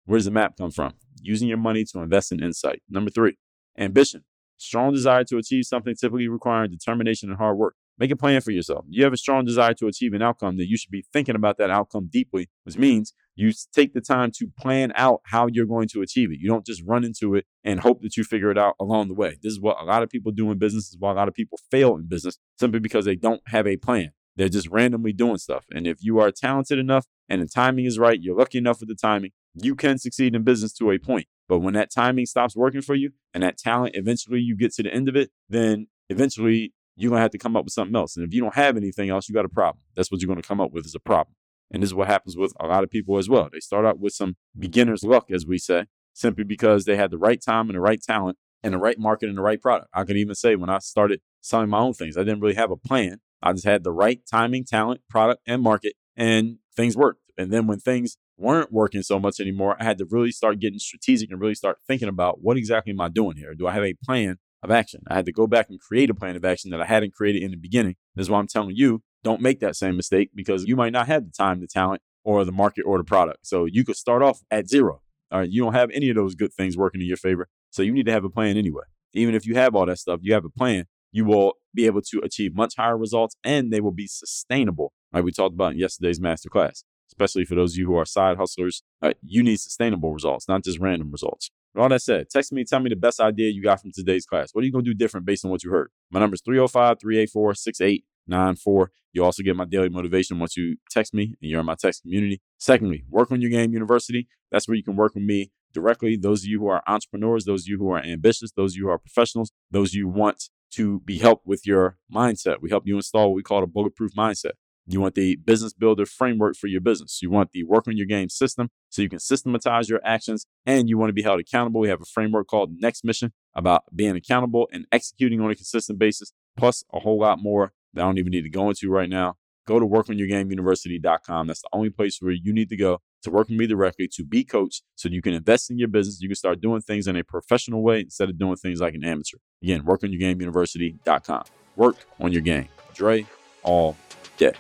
Where 0.06 0.18
does 0.18 0.26
the 0.26 0.32
map 0.32 0.58
come 0.58 0.72
from? 0.72 0.94
Using 1.22 1.48
your 1.48 1.58
money 1.58 1.86
to 1.92 2.00
invest 2.00 2.32
in 2.32 2.42
insight. 2.44 2.82
Number 2.90 3.12
three, 3.12 3.38
ambition. 3.78 4.26
Strong 4.58 4.94
desire 4.94 5.24
to 5.26 5.38
achieve 5.38 5.66
something 5.66 5.96
typically 5.96 6.28
requiring 6.28 6.72
determination 6.72 7.30
and 7.30 7.38
hard 7.38 7.58
work. 7.58 7.76
Make 8.02 8.10
a 8.10 8.16
plan 8.16 8.42
for 8.42 8.50
yourself. 8.50 8.84
You 8.90 9.04
have 9.04 9.14
a 9.14 9.18
strong 9.18 9.46
desire 9.46 9.76
to 9.76 9.86
achieve 9.86 10.14
an 10.16 10.24
outcome, 10.24 10.58
then 10.58 10.66
you 10.68 10.76
should 10.76 10.90
be 10.90 11.06
thinking 11.14 11.36
about 11.36 11.60
that 11.60 11.70
outcome 11.70 12.10
deeply, 12.12 12.50
which 12.64 12.76
means 12.76 13.14
you 13.36 13.52
take 13.72 13.94
the 13.94 14.02
time 14.02 14.32
to 14.38 14.48
plan 14.58 14.92
out 14.96 15.22
how 15.26 15.46
you're 15.46 15.68
going 15.68 15.88
to 15.90 16.02
achieve 16.02 16.32
it. 16.32 16.40
You 16.40 16.50
don't 16.50 16.66
just 16.66 16.82
run 16.84 17.04
into 17.04 17.36
it 17.36 17.46
and 17.64 17.80
hope 17.82 18.02
that 18.02 18.18
you 18.18 18.24
figure 18.24 18.50
it 18.50 18.58
out 18.58 18.74
along 18.80 19.10
the 19.10 19.14
way. 19.14 19.38
This 19.44 19.52
is 19.54 19.60
what 19.60 19.78
a 19.80 19.84
lot 19.86 20.02
of 20.02 20.10
people 20.10 20.32
do 20.32 20.50
in 20.50 20.58
business, 20.58 20.86
this 20.88 20.96
is 20.96 20.98
why 20.98 21.12
a 21.12 21.14
lot 21.14 21.28
of 21.28 21.36
people 21.36 21.60
fail 21.70 21.96
in 21.96 22.08
business, 22.10 22.40
simply 22.60 22.80
because 22.80 23.06
they 23.06 23.14
don't 23.16 23.44
have 23.50 23.68
a 23.68 23.78
plan. 23.78 24.14
They're 24.36 24.50
just 24.50 24.70
randomly 24.70 25.14
doing 25.14 25.38
stuff. 25.38 25.66
And 25.70 25.86
if 25.86 26.00
you 26.04 26.18
are 26.18 26.32
talented 26.32 26.80
enough 26.80 27.06
and 27.30 27.40
the 27.44 27.46
timing 27.46 27.86
is 27.86 28.00
right, 28.00 28.18
you're 28.20 28.36
lucky 28.36 28.58
enough 28.58 28.80
with 28.80 28.90
the 28.90 28.96
timing, 28.96 29.30
you 29.54 29.76
can 29.76 30.00
succeed 30.00 30.34
in 30.34 30.42
business 30.42 30.74
to 30.80 30.90
a 30.90 30.98
point. 30.98 31.28
But 31.48 31.60
when 31.60 31.76
that 31.76 31.92
timing 31.94 32.26
stops 32.26 32.56
working 32.56 32.82
for 32.82 32.96
you 32.96 33.12
and 33.32 33.44
that 33.44 33.60
talent, 33.60 33.94
eventually 33.96 34.40
you 34.40 34.58
get 34.58 34.74
to 34.74 34.82
the 34.82 34.92
end 34.92 35.08
of 35.08 35.16
it, 35.16 35.30
then 35.50 35.86
eventually 36.10 36.74
you're 37.02 37.10
going 37.10 37.18
to 37.18 37.22
have 37.24 37.32
to 37.32 37.38
come 37.38 37.56
up 37.58 37.66
with 37.66 37.74
something 37.74 37.96
else. 37.96 38.16
And 38.16 38.26
if 38.26 38.34
you 38.34 38.42
don't 38.42 38.56
have 38.56 38.78
anything 38.78 39.10
else, 39.10 39.28
you 39.28 39.34
got 39.34 39.46
a 39.46 39.50
problem. 39.50 39.82
That's 39.96 40.12
what 40.12 40.22
you're 40.22 40.28
going 40.28 40.42
to 40.42 40.48
come 40.48 40.62
up 40.62 40.72
with 40.72 40.86
is 40.86 40.94
a 40.96 41.00
problem. 41.00 41.34
And 41.74 41.82
this 41.82 41.90
is 41.90 41.94
what 41.94 42.08
happens 42.08 42.38
with 42.38 42.54
a 42.60 42.68
lot 42.68 42.84
of 42.84 42.90
people 42.92 43.18
as 43.18 43.28
well. 43.28 43.50
They 43.52 43.60
start 43.60 43.86
out 43.86 44.00
with 44.00 44.14
some 44.14 44.36
beginner's 44.58 45.04
luck, 45.04 45.32
as 45.32 45.46
we 45.46 45.58
say, 45.58 45.86
simply 46.14 46.44
because 46.44 46.86
they 46.86 46.96
had 46.98 47.10
the 47.10 47.18
right 47.18 47.42
time 47.42 47.70
and 47.70 47.76
the 47.76 47.80
right 47.82 48.02
talent 48.02 48.38
and 48.62 48.74
the 48.74 48.78
right 48.78 49.00
market 49.00 49.30
and 49.30 49.38
the 49.38 49.42
right 49.42 49.60
product. 49.60 49.90
I 49.94 50.04
can 50.04 50.18
even 50.18 50.36
say 50.36 50.56
when 50.56 50.70
I 50.70 50.80
started 50.80 51.22
selling 51.42 51.70
my 51.70 51.80
own 51.80 51.94
things, 51.94 52.18
I 52.18 52.22
didn't 52.22 52.42
really 52.42 52.56
have 52.56 52.72
a 52.72 52.78
plan. 52.78 53.20
I 53.42 53.54
just 53.54 53.66
had 53.66 53.84
the 53.84 53.92
right 53.92 54.20
timing, 54.30 54.64
talent, 54.66 55.02
product, 55.10 55.42
and 55.48 55.64
market, 55.64 55.94
and 56.16 56.58
things 56.76 56.96
worked. 56.96 57.22
And 57.38 57.52
then 57.52 57.66
when 57.66 57.80
things 57.80 58.18
weren't 58.38 58.72
working 58.72 59.02
so 59.02 59.20
much 59.20 59.40
anymore, 59.40 59.76
I 59.80 59.86
had 59.86 59.98
to 60.00 60.06
really 60.08 60.32
start 60.32 60.60
getting 60.60 60.78
strategic 60.78 61.32
and 61.32 61.42
really 61.42 61.56
start 61.56 61.80
thinking 61.88 62.10
about 62.10 62.44
what 62.44 62.58
exactly 62.58 62.92
am 62.92 63.02
I 63.02 63.08
doing 63.10 63.38
here? 63.38 63.56
Do 63.56 63.66
I 63.66 63.72
have 63.72 63.84
a 63.84 63.96
plan 64.04 64.38
of 64.64 64.72
action. 64.72 65.02
I 65.08 65.16
had 65.16 65.26
to 65.26 65.32
go 65.32 65.48
back 65.48 65.70
and 65.70 65.80
create 65.80 66.10
a 66.10 66.14
plan 66.14 66.36
of 66.36 66.46
action 66.46 66.72
that 66.72 66.82
I 66.82 66.86
hadn't 66.86 67.14
created 67.14 67.44
in 67.44 67.52
the 67.52 67.58
beginning. 67.58 67.96
This 68.16 68.26
is 68.26 68.30
why 68.30 68.40
I'm 68.40 68.48
telling 68.48 68.76
you 68.76 69.02
don't 69.24 69.42
make 69.42 69.60
that 69.60 69.76
same 69.76 69.96
mistake 69.96 70.32
because 70.34 70.66
you 70.66 70.76
might 70.76 70.92
not 70.94 71.08
have 71.08 71.26
the 71.26 71.32
time, 71.32 71.60
the 71.62 71.68
talent, 71.68 72.02
or 72.24 72.44
the 72.46 72.52
market 72.52 72.84
or 72.84 72.98
the 72.98 73.04
product. 73.04 73.40
So 73.46 73.66
you 73.66 73.84
could 73.86 73.96
start 73.96 74.22
off 74.22 74.40
at 74.50 74.68
zero. 74.68 75.02
All 75.32 75.40
right. 75.40 75.50
You 75.50 75.64
don't 75.64 75.74
have 75.74 75.90
any 75.94 76.10
of 76.10 76.16
those 76.16 76.36
good 76.36 76.54
things 76.54 76.76
working 76.78 77.02
in 77.02 77.08
your 77.08 77.18
favor. 77.18 77.48
So 77.70 77.84
you 77.84 77.92
need 77.92 78.06
to 78.08 78.12
have 78.12 78.24
a 78.26 78.30
plan 78.30 78.58
anyway. 78.58 78.84
Even 79.14 79.36
if 79.36 79.46
you 79.46 79.56
have 79.56 79.76
all 79.76 79.86
that 79.86 80.00
stuff, 80.00 80.20
you 80.24 80.34
have 80.34 80.46
a 80.46 80.50
plan, 80.50 80.86
you 81.12 81.26
will 81.26 81.54
be 81.74 81.86
able 81.86 82.02
to 82.02 82.20
achieve 82.24 82.56
much 82.56 82.76
higher 82.78 82.98
results 82.98 83.36
and 83.44 83.72
they 83.72 83.82
will 83.82 83.92
be 83.92 84.08
sustainable. 84.08 84.92
Like 85.14 85.24
we 85.24 85.32
talked 85.32 85.54
about 85.56 85.74
in 85.74 85.80
yesterday's 85.80 86.20
masterclass, 86.20 86.84
especially 87.10 87.46
for 87.46 87.56
those 87.56 87.74
of 87.74 87.78
you 87.80 87.88
who 87.88 87.98
are 87.98 88.06
side 88.06 88.38
hustlers, 88.38 88.82
right, 89.02 89.18
you 89.24 89.44
need 89.44 89.60
sustainable 89.60 90.14
results, 90.14 90.48
not 90.48 90.64
just 90.64 90.80
random 90.80 91.12
results. 91.12 91.50
But 91.74 91.82
all 91.82 91.90
that 91.90 92.02
said, 92.02 92.30
text 92.30 92.52
me, 92.52 92.64
tell 92.66 92.80
me 92.80 92.90
the 92.90 92.96
best 92.96 93.20
idea 93.20 93.50
you 93.50 93.64
got 93.64 93.82
from 93.82 93.92
today's 93.92 94.26
class. 94.26 94.50
What 94.54 94.64
are 94.64 94.66
you 94.66 94.72
going 94.74 94.84
to 94.84 94.92
do 94.92 94.96
different 94.98 95.26
based 95.26 95.46
on 95.46 95.52
what 95.52 95.64
you 95.64 95.72
heard? 95.72 95.90
My 96.10 96.20
number 96.20 96.36
is 96.36 96.42
305 96.42 97.00
384 97.00 97.56
6894. 97.56 98.92
You 99.14 99.24
also 99.24 99.44
get 99.44 99.56
my 99.56 99.66
daily 99.66 99.90
motivation 99.90 100.40
once 100.40 100.58
you 100.58 100.78
text 100.90 101.14
me 101.14 101.36
and 101.42 101.50
you're 101.52 101.60
in 101.62 101.66
my 101.66 101.76
text 101.76 102.02
community. 102.02 102.42
Secondly, 102.58 103.04
Work 103.10 103.32
on 103.32 103.42
Your 103.42 103.52
Game 103.52 103.74
University. 103.74 104.28
That's 104.52 104.68
where 104.68 104.76
you 104.76 104.84
can 104.84 104.96
work 104.96 105.16
with 105.16 105.24
me 105.24 105.52
directly. 105.74 106.18
Those 106.18 106.42
of 106.44 106.48
you 106.48 106.60
who 106.60 106.68
are 106.68 106.84
entrepreneurs, 106.88 107.46
those 107.46 107.64
of 107.64 107.68
you 107.68 107.78
who 107.78 107.90
are 107.92 108.02
ambitious, 108.04 108.52
those 108.52 108.74
of 108.74 108.78
you 108.78 108.84
who 108.86 108.90
are 108.90 108.98
professionals, 109.00 109.52
those 109.70 109.94
you 109.94 110.08
want 110.08 110.50
to 110.72 111.00
be 111.02 111.18
helped 111.20 111.46
with 111.46 111.66
your 111.66 111.98
mindset. 112.14 112.58
We 112.62 112.70
help 112.70 112.88
you 112.88 112.96
install 112.96 113.30
what 113.30 113.36
we 113.36 113.44
call 113.44 113.64
a 113.64 113.68
bulletproof 113.68 114.14
mindset. 114.14 114.52
You 114.88 115.00
want 115.00 115.16
the 115.16 115.36
business 115.36 115.74
builder 115.74 116.06
framework 116.06 116.56
for 116.56 116.68
your 116.68 116.82
business. 116.82 117.22
You 117.22 117.30
want 117.30 117.52
the 117.52 117.64
work 117.64 117.88
on 117.88 117.98
your 117.98 118.08
game 118.08 118.30
system 118.30 118.70
so 118.90 119.02
you 119.02 119.10
can 119.10 119.20
systematize 119.20 119.90
your 119.90 120.02
actions 120.04 120.46
and 120.66 120.90
you 120.90 120.98
want 120.98 121.10
to 121.10 121.14
be 121.14 121.22
held 121.22 121.40
accountable. 121.40 121.82
We 121.82 121.90
have 121.90 122.02
a 122.02 122.06
framework 122.06 122.48
called 122.48 122.72
Next 122.80 123.04
Mission 123.04 123.32
about 123.56 123.84
being 123.96 124.16
accountable 124.16 124.68
and 124.72 124.86
executing 124.92 125.40
on 125.42 125.52
a 125.52 125.56
consistent 125.56 126.00
basis, 126.00 126.32
plus 126.58 126.84
a 126.94 127.00
whole 127.00 127.20
lot 127.20 127.40
more 127.42 127.74
that 127.94 128.02
I 128.02 128.06
don't 128.06 128.18
even 128.18 128.32
need 128.32 128.44
to 128.44 128.50
go 128.50 128.70
into 128.70 128.90
right 128.90 129.10
now. 129.10 129.36
Go 129.68 129.80
to 129.80 129.86
workonyourgameuniversity.com. 129.86 131.48
That's 131.48 131.62
the 131.62 131.70
only 131.72 131.92
place 131.92 132.18
where 132.20 132.32
you 132.32 132.52
need 132.52 132.70
to 132.70 132.76
go 132.78 133.00
to 133.22 133.30
work 133.30 133.50
with 133.50 133.58
me 133.60 133.68
directly 133.68 134.08
to 134.16 134.24
be 134.24 134.44
coached 134.44 134.82
so 134.96 135.08
you 135.08 135.22
can 135.22 135.36
invest 135.36 135.70
in 135.70 135.78
your 135.78 135.88
business. 135.90 136.20
You 136.22 136.28
can 136.28 136.36
start 136.36 136.60
doing 136.60 136.82
things 136.82 137.06
in 137.06 137.16
a 137.16 137.24
professional 137.24 137.84
way 137.84 138.00
instead 138.00 138.30
of 138.30 138.40
doing 138.40 138.56
things 138.56 138.82
like 138.82 138.96
an 138.96 139.04
amateur. 139.04 139.38
Again, 139.62 139.84
workonyourgameuniversity.com. 139.84 141.44
Work 141.76 141.98
on 142.20 142.32
your 142.32 142.42
game. 142.42 142.70
Dre, 142.96 143.28
all 143.62 143.96
day. 144.38 144.54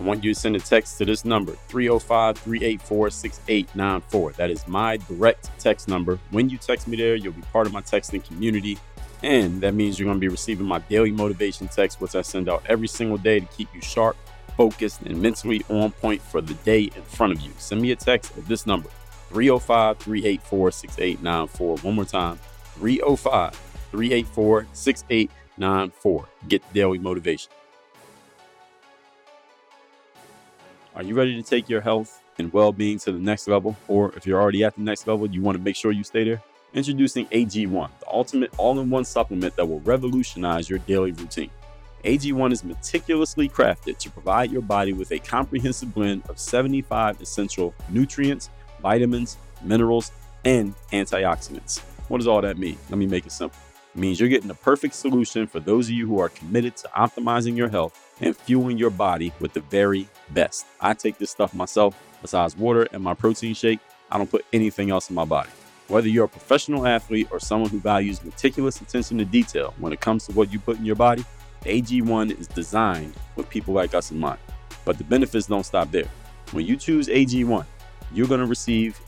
I 0.00 0.02
want 0.02 0.24
you 0.24 0.32
to 0.32 0.40
send 0.40 0.56
a 0.56 0.60
text 0.60 0.96
to 0.98 1.04
this 1.04 1.26
number, 1.26 1.52
305 1.68 2.38
384 2.38 3.10
6894. 3.10 4.32
That 4.32 4.50
is 4.50 4.66
my 4.66 4.96
direct 4.96 5.50
text 5.58 5.88
number. 5.88 6.18
When 6.30 6.48
you 6.48 6.56
text 6.56 6.88
me 6.88 6.96
there, 6.96 7.16
you'll 7.16 7.34
be 7.34 7.42
part 7.52 7.66
of 7.66 7.74
my 7.74 7.82
texting 7.82 8.24
community. 8.24 8.78
And 9.22 9.60
that 9.60 9.74
means 9.74 9.98
you're 9.98 10.06
going 10.06 10.16
to 10.16 10.20
be 10.20 10.28
receiving 10.28 10.64
my 10.64 10.78
daily 10.78 11.10
motivation 11.10 11.68
text, 11.68 12.00
which 12.00 12.14
I 12.16 12.22
send 12.22 12.48
out 12.48 12.62
every 12.66 12.88
single 12.88 13.18
day 13.18 13.40
to 13.40 13.46
keep 13.48 13.68
you 13.74 13.82
sharp, 13.82 14.16
focused, 14.56 15.02
and 15.02 15.20
mentally 15.20 15.62
on 15.68 15.92
point 15.92 16.22
for 16.22 16.40
the 16.40 16.54
day 16.54 16.84
in 16.84 17.02
front 17.02 17.34
of 17.34 17.40
you. 17.42 17.50
Send 17.58 17.82
me 17.82 17.90
a 17.92 17.96
text 17.96 18.32
at 18.38 18.46
this 18.46 18.64
number, 18.66 18.88
305 19.28 19.98
384 19.98 20.70
6894. 20.70 21.76
One 21.86 21.94
more 21.96 22.06
time, 22.06 22.38
305 22.76 23.52
384 23.90 24.66
6894. 24.72 26.28
Get 26.48 26.72
daily 26.72 26.98
motivation. 26.98 27.52
Are 30.94 31.04
you 31.04 31.14
ready 31.14 31.40
to 31.40 31.48
take 31.48 31.68
your 31.68 31.80
health 31.80 32.20
and 32.38 32.52
well 32.52 32.72
being 32.72 32.98
to 33.00 33.12
the 33.12 33.18
next 33.20 33.46
level? 33.46 33.76
Or 33.86 34.12
if 34.16 34.26
you're 34.26 34.40
already 34.40 34.64
at 34.64 34.74
the 34.74 34.80
next 34.82 35.06
level, 35.06 35.28
you 35.28 35.40
want 35.40 35.56
to 35.56 35.62
make 35.62 35.76
sure 35.76 35.92
you 35.92 36.02
stay 36.02 36.24
there? 36.24 36.42
Introducing 36.74 37.26
AG1, 37.26 37.88
the 38.00 38.08
ultimate 38.08 38.52
all 38.58 38.78
in 38.80 38.90
one 38.90 39.04
supplement 39.04 39.54
that 39.56 39.66
will 39.68 39.78
revolutionize 39.80 40.68
your 40.68 40.80
daily 40.80 41.12
routine. 41.12 41.50
AG1 42.04 42.52
is 42.52 42.64
meticulously 42.64 43.48
crafted 43.48 43.98
to 43.98 44.10
provide 44.10 44.50
your 44.50 44.62
body 44.62 44.92
with 44.92 45.12
a 45.12 45.18
comprehensive 45.20 45.94
blend 45.94 46.24
of 46.28 46.40
75 46.40 47.20
essential 47.20 47.72
nutrients, 47.90 48.50
vitamins, 48.82 49.36
minerals, 49.62 50.10
and 50.44 50.74
antioxidants. 50.92 51.80
What 52.08 52.18
does 52.18 52.26
all 52.26 52.40
that 52.40 52.58
mean? 52.58 52.78
Let 52.88 52.98
me 52.98 53.06
make 53.06 53.26
it 53.26 53.32
simple 53.32 53.58
means 53.94 54.20
you're 54.20 54.28
getting 54.28 54.48
the 54.48 54.54
perfect 54.54 54.94
solution 54.94 55.46
for 55.46 55.60
those 55.60 55.86
of 55.86 55.90
you 55.92 56.06
who 56.06 56.18
are 56.20 56.28
committed 56.28 56.76
to 56.76 56.88
optimizing 56.96 57.56
your 57.56 57.68
health 57.68 58.16
and 58.20 58.36
fueling 58.36 58.78
your 58.78 58.90
body 58.90 59.32
with 59.40 59.52
the 59.52 59.60
very 59.62 60.08
best. 60.30 60.66
I 60.80 60.94
take 60.94 61.18
this 61.18 61.30
stuff 61.30 61.54
myself, 61.54 61.96
besides 62.22 62.56
water 62.56 62.86
and 62.92 63.02
my 63.02 63.14
protein 63.14 63.54
shake, 63.54 63.80
I 64.10 64.18
don't 64.18 64.30
put 64.30 64.44
anything 64.52 64.90
else 64.90 65.08
in 65.08 65.14
my 65.16 65.24
body. 65.24 65.50
Whether 65.88 66.08
you're 66.08 66.26
a 66.26 66.28
professional 66.28 66.86
athlete 66.86 67.28
or 67.30 67.40
someone 67.40 67.70
who 67.70 67.80
values 67.80 68.22
meticulous 68.22 68.80
attention 68.80 69.18
to 69.18 69.24
detail 69.24 69.74
when 69.78 69.92
it 69.92 70.00
comes 70.00 70.26
to 70.26 70.32
what 70.32 70.52
you 70.52 70.60
put 70.60 70.76
in 70.78 70.84
your 70.84 70.96
body, 70.96 71.24
AG1 71.62 72.38
is 72.38 72.46
designed 72.46 73.14
with 73.36 73.48
people 73.48 73.74
like 73.74 73.94
us 73.94 74.10
in 74.10 74.20
mind. 74.20 74.38
But 74.84 74.98
the 74.98 75.04
benefits 75.04 75.46
don't 75.46 75.66
stop 75.66 75.90
there. 75.90 76.08
When 76.52 76.64
you 76.66 76.76
choose 76.76 77.08
AG1, 77.08 77.66
you're 78.12 78.28
going 78.28 78.40
to 78.40 78.46
receive 78.46 78.98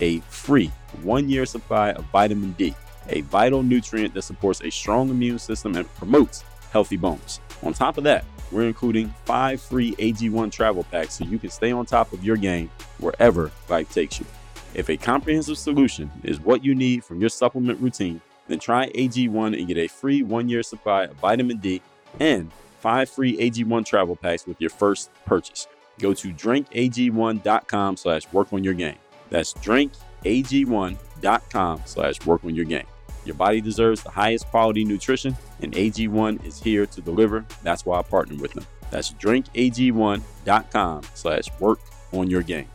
a 0.00 0.20
free 0.20 0.72
one 1.02 1.28
year 1.28 1.46
supply 1.46 1.90
of 1.90 2.04
vitamin 2.06 2.52
D 2.52 2.74
a 3.08 3.22
vital 3.22 3.62
nutrient 3.62 4.12
that 4.14 4.22
supports 4.22 4.60
a 4.62 4.70
strong 4.70 5.10
immune 5.10 5.38
system 5.40 5.76
and 5.76 5.92
promotes 5.96 6.44
healthy 6.72 6.96
bones. 6.96 7.40
On 7.62 7.72
top 7.72 7.98
of 7.98 8.04
that, 8.04 8.24
we're 8.50 8.66
including 8.66 9.12
five 9.24 9.58
free 9.60 9.92
AG1 9.96 10.50
travel 10.52 10.84
packs 10.84 11.14
so 11.14 11.24
you 11.24 11.38
can 11.38 11.50
stay 11.50 11.72
on 11.72 11.84
top 11.86 12.12
of 12.12 12.22
your 12.24 12.36
game 12.36 12.70
wherever 12.98 13.50
life 13.68 13.90
takes 13.92 14.20
you. 14.20 14.26
If 14.74 14.90
a 14.90 14.96
comprehensive 14.96 15.58
solution 15.58 16.08
is 16.22 16.38
what 16.40 16.64
you 16.64 16.74
need 16.76 17.04
from 17.04 17.20
your 17.20 17.28
supplement 17.30 17.80
routine, 17.80 18.20
then 18.48 18.58
try 18.58 18.90
AG1 18.92 19.56
and 19.58 19.66
get 19.68 19.78
a 19.78 19.86
free 19.88 20.22
one 20.22 20.48
year 20.48 20.62
supply 20.62 21.04
of 21.04 21.14
vitamin 21.16 21.56
D 21.58 21.80
and 22.20 22.50
five 22.80 23.08
free 23.08 23.36
AG1 23.38 23.86
travel 23.86 24.16
packs 24.16 24.46
with 24.46 24.60
your 24.60 24.68
first 24.70 25.10
purchase. 25.26 25.66
Go 25.98 26.12
to 26.12 26.28
drinkag1.com 26.28 27.96
slash 27.96 28.30
work 28.32 28.52
on 28.52 28.62
your 28.64 28.74
game. 28.74 28.96
That's 29.30 29.54
drinkag1.com 29.54 31.82
slash 31.86 32.26
work 32.26 32.44
on 32.44 32.54
your 32.54 32.64
game. 32.66 32.84
Your 33.24 33.34
body 33.34 33.60
deserves 33.60 34.02
the 34.02 34.10
highest 34.10 34.46
quality 34.48 34.84
nutrition, 34.84 35.36
and 35.60 35.72
AG1 35.72 36.44
is 36.44 36.60
here 36.60 36.86
to 36.86 37.00
deliver. 37.00 37.44
That's 37.62 37.86
why 37.86 37.98
I 37.98 38.02
partner 38.02 38.36
with 38.40 38.52
them. 38.52 38.66
That's 38.90 39.12
drinkag1.com 39.12 41.02
slash 41.14 41.44
work 41.58 41.80
on 42.12 42.28
your 42.28 42.42
game. 42.42 42.66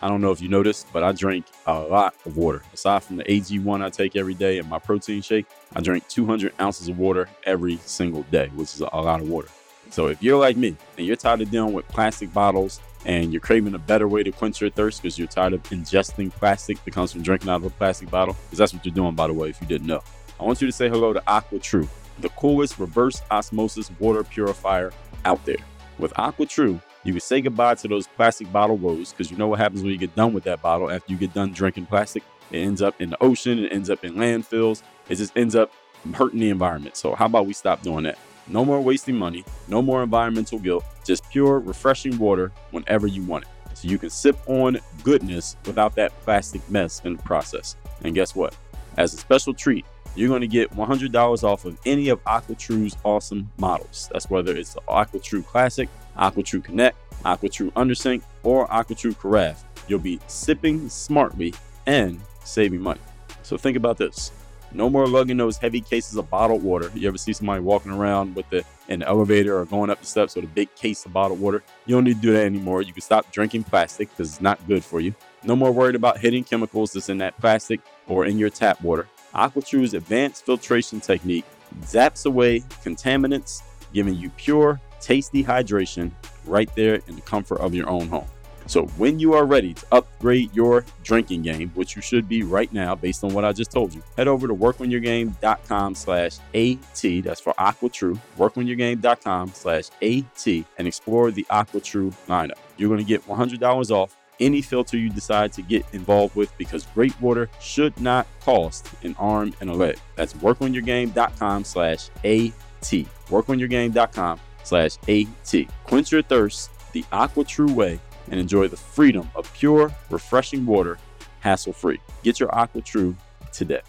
I 0.00 0.06
don't 0.06 0.20
know 0.20 0.30
if 0.30 0.40
you 0.40 0.48
noticed, 0.48 0.86
but 0.92 1.02
I 1.02 1.10
drink 1.10 1.46
a 1.66 1.80
lot 1.80 2.14
of 2.24 2.36
water. 2.36 2.62
Aside 2.72 3.02
from 3.02 3.16
the 3.16 3.24
AG1 3.24 3.82
I 3.82 3.90
take 3.90 4.14
every 4.14 4.34
day 4.34 4.58
and 4.58 4.68
my 4.68 4.78
protein 4.78 5.22
shake, 5.22 5.46
I 5.74 5.80
drink 5.80 6.06
200 6.08 6.52
ounces 6.60 6.86
of 6.88 6.98
water 6.98 7.28
every 7.44 7.78
single 7.78 8.22
day, 8.30 8.48
which 8.54 8.74
is 8.74 8.80
a 8.80 8.84
lot 8.84 9.20
of 9.20 9.28
water. 9.28 9.48
So 9.90 10.08
if 10.08 10.22
you're 10.22 10.38
like 10.38 10.56
me 10.56 10.76
and 10.96 11.06
you're 11.06 11.16
tired 11.16 11.40
of 11.40 11.50
dealing 11.50 11.72
with 11.72 11.86
plastic 11.88 12.32
bottles 12.32 12.80
and 13.04 13.32
you're 13.32 13.40
craving 13.40 13.74
a 13.74 13.78
better 13.78 14.06
way 14.08 14.22
to 14.22 14.30
quench 14.30 14.60
your 14.60 14.70
thirst 14.70 15.02
because 15.02 15.18
you're 15.18 15.28
tired 15.28 15.54
of 15.54 15.62
ingesting 15.64 16.30
plastic 16.30 16.82
that 16.84 16.90
comes 16.92 17.12
from 17.12 17.22
drinking 17.22 17.48
out 17.48 17.56
of 17.56 17.64
a 17.64 17.70
plastic 17.70 18.10
bottle, 18.10 18.36
because 18.44 18.58
that's 18.58 18.74
what 18.74 18.84
you're 18.84 18.94
doing, 18.94 19.14
by 19.14 19.26
the 19.26 19.32
way, 19.32 19.48
if 19.50 19.60
you 19.60 19.66
didn't 19.66 19.86
know. 19.86 20.02
I 20.40 20.44
want 20.44 20.60
you 20.60 20.66
to 20.66 20.72
say 20.72 20.88
hello 20.88 21.12
to 21.12 21.20
AquaTru, 21.22 21.88
the 22.20 22.28
coolest 22.30 22.78
reverse 22.78 23.22
osmosis 23.30 23.90
water 23.98 24.22
purifier 24.24 24.92
out 25.24 25.44
there. 25.44 25.56
With 25.98 26.12
AquaTru, 26.14 26.80
you 27.04 27.12
can 27.12 27.20
say 27.20 27.40
goodbye 27.40 27.76
to 27.76 27.88
those 27.88 28.06
plastic 28.08 28.52
bottle 28.52 28.76
woes 28.76 29.12
because 29.12 29.30
you 29.30 29.36
know 29.36 29.48
what 29.48 29.58
happens 29.58 29.82
when 29.82 29.92
you 29.92 29.98
get 29.98 30.14
done 30.14 30.32
with 30.32 30.44
that 30.44 30.60
bottle 30.60 30.90
after 30.90 31.10
you 31.12 31.18
get 31.18 31.32
done 31.34 31.52
drinking 31.52 31.86
plastic. 31.86 32.22
It 32.50 32.58
ends 32.58 32.82
up 32.82 33.00
in 33.00 33.10
the 33.10 33.22
ocean, 33.22 33.58
it 33.64 33.72
ends 33.72 33.90
up 33.90 34.04
in 34.04 34.14
landfills, 34.14 34.82
it 35.08 35.16
just 35.16 35.36
ends 35.36 35.54
up 35.54 35.72
hurting 36.14 36.40
the 36.40 36.50
environment. 36.50 36.96
So, 36.96 37.14
how 37.14 37.26
about 37.26 37.46
we 37.46 37.52
stop 37.52 37.82
doing 37.82 38.04
that? 38.04 38.18
No 38.50 38.64
more 38.64 38.80
wasting 38.80 39.14
money, 39.16 39.44
no 39.68 39.82
more 39.82 40.02
environmental 40.02 40.58
guilt, 40.58 40.82
just 41.04 41.28
pure, 41.30 41.58
refreshing 41.58 42.16
water 42.18 42.50
whenever 42.70 43.06
you 43.06 43.22
want 43.22 43.44
it. 43.44 43.76
So 43.76 43.88
you 43.88 43.98
can 43.98 44.08
sip 44.10 44.38
on 44.46 44.78
goodness 45.04 45.56
without 45.66 45.94
that 45.96 46.18
plastic 46.22 46.68
mess 46.70 47.00
in 47.04 47.16
the 47.16 47.22
process. 47.22 47.76
And 48.02 48.14
guess 48.14 48.34
what? 48.34 48.56
As 48.96 49.12
a 49.14 49.18
special 49.18 49.52
treat, 49.54 49.84
you're 50.16 50.28
going 50.30 50.40
to 50.40 50.46
get 50.48 50.70
$100 50.74 51.44
off 51.44 51.64
of 51.66 51.78
any 51.86 52.08
of 52.08 52.22
AquaTru's 52.24 52.96
awesome 53.04 53.50
models. 53.58 54.08
That's 54.12 54.28
whether 54.30 54.56
it's 54.56 54.72
the 54.74 54.80
AquaTru 54.88 55.44
Classic, 55.46 55.88
AquaTru 56.18 56.64
Connect, 56.64 56.96
AquaTru 57.24 57.70
Undersink, 57.74 58.22
or 58.44 58.66
AquaTru 58.68 59.14
Carafe. 59.20 59.62
You'll 59.88 59.98
be 60.00 60.18
sipping 60.26 60.88
smartly 60.88 61.52
and 61.86 62.18
saving 62.44 62.80
money. 62.80 63.00
So 63.42 63.56
think 63.58 63.76
about 63.76 63.98
this. 63.98 64.32
No 64.72 64.90
more 64.90 65.06
lugging 65.06 65.38
those 65.38 65.56
heavy 65.56 65.80
cases 65.80 66.16
of 66.16 66.28
bottled 66.28 66.62
water. 66.62 66.90
You 66.94 67.08
ever 67.08 67.16
see 67.18 67.32
somebody 67.32 67.62
walking 67.62 67.90
around 67.92 68.36
with 68.36 68.48
the, 68.50 68.64
an 68.88 69.02
elevator 69.02 69.58
or 69.58 69.64
going 69.64 69.88
up 69.90 70.00
the 70.00 70.06
steps 70.06 70.34
with 70.36 70.44
a 70.44 70.48
big 70.48 70.72
case 70.74 71.06
of 71.06 71.12
bottled 71.12 71.40
water? 71.40 71.62
You 71.86 71.94
don't 71.94 72.04
need 72.04 72.16
to 72.16 72.20
do 72.20 72.32
that 72.32 72.44
anymore. 72.44 72.82
You 72.82 72.92
can 72.92 73.00
stop 73.02 73.32
drinking 73.32 73.64
plastic 73.64 74.10
because 74.10 74.28
it's 74.30 74.40
not 74.42 74.64
good 74.66 74.84
for 74.84 75.00
you. 75.00 75.14
No 75.42 75.56
more 75.56 75.72
worried 75.72 75.94
about 75.94 76.18
hidden 76.18 76.44
chemicals 76.44 76.92
that's 76.92 77.08
in 77.08 77.18
that 77.18 77.38
plastic 77.40 77.80
or 78.06 78.26
in 78.26 78.38
your 78.38 78.50
tap 78.50 78.80
water. 78.82 79.08
AquaTru's 79.34 79.94
advanced 79.94 80.44
filtration 80.44 81.00
technique 81.00 81.44
zaps 81.82 82.26
away 82.26 82.60
contaminants, 82.84 83.62
giving 83.94 84.14
you 84.14 84.28
pure, 84.30 84.80
tasty 85.00 85.42
hydration 85.42 86.10
right 86.44 86.68
there 86.74 87.00
in 87.06 87.14
the 87.14 87.22
comfort 87.22 87.56
of 87.60 87.74
your 87.74 87.88
own 87.88 88.08
home. 88.08 88.26
So 88.68 88.84
when 88.98 89.18
you 89.18 89.32
are 89.32 89.46
ready 89.46 89.72
to 89.72 89.86
upgrade 89.92 90.54
your 90.54 90.84
drinking 91.02 91.40
game, 91.42 91.70
which 91.74 91.96
you 91.96 92.02
should 92.02 92.28
be 92.28 92.42
right 92.42 92.70
now 92.70 92.94
based 92.94 93.24
on 93.24 93.32
what 93.32 93.42
I 93.46 93.52
just 93.54 93.72
told 93.72 93.94
you, 93.94 94.02
head 94.18 94.28
over 94.28 94.46
to 94.46 94.54
workonyourgame.com 94.54 95.94
slash 95.94 96.36
AT. 96.54 97.24
That's 97.24 97.40
for 97.40 97.54
AquaTru. 97.54 98.20
Workonyourgame.com 98.38 99.48
slash 99.54 99.84
AT 100.02 100.64
and 100.76 100.86
explore 100.86 101.30
the 101.30 101.46
AquaTru 101.50 102.12
lineup. 102.28 102.58
You're 102.76 102.88
going 102.88 102.98
to 103.00 103.06
get 103.06 103.26
$100 103.26 103.90
off 103.90 104.14
any 104.38 104.60
filter 104.60 104.98
you 104.98 105.08
decide 105.08 105.50
to 105.54 105.62
get 105.62 105.84
involved 105.94 106.36
with 106.36 106.56
because 106.58 106.84
great 106.94 107.18
water 107.22 107.48
should 107.62 107.98
not 108.00 108.26
cost 108.42 108.86
an 109.02 109.16
arm 109.18 109.54
and 109.62 109.70
a 109.70 109.74
leg. 109.74 109.96
That's 110.14 110.34
workonyourgame.com 110.34 111.64
slash 111.64 112.10
AT. 112.22 112.52
Workonyourgame.com 112.92 114.38
slash 114.62 114.98
AT. 115.08 115.68
Quench 115.84 116.12
your 116.12 116.22
thirst 116.22 116.70
the 116.92 117.02
AquaTru 117.12 117.70
way 117.70 117.98
and 118.30 118.38
enjoy 118.40 118.68
the 118.68 118.76
freedom 118.76 119.30
of 119.34 119.52
pure, 119.54 119.92
refreshing 120.10 120.66
water 120.66 120.98
hassle 121.40 121.72
free. 121.72 122.00
Get 122.22 122.40
your 122.40 122.48
AquaTru 122.50 123.16
today. 123.52 123.80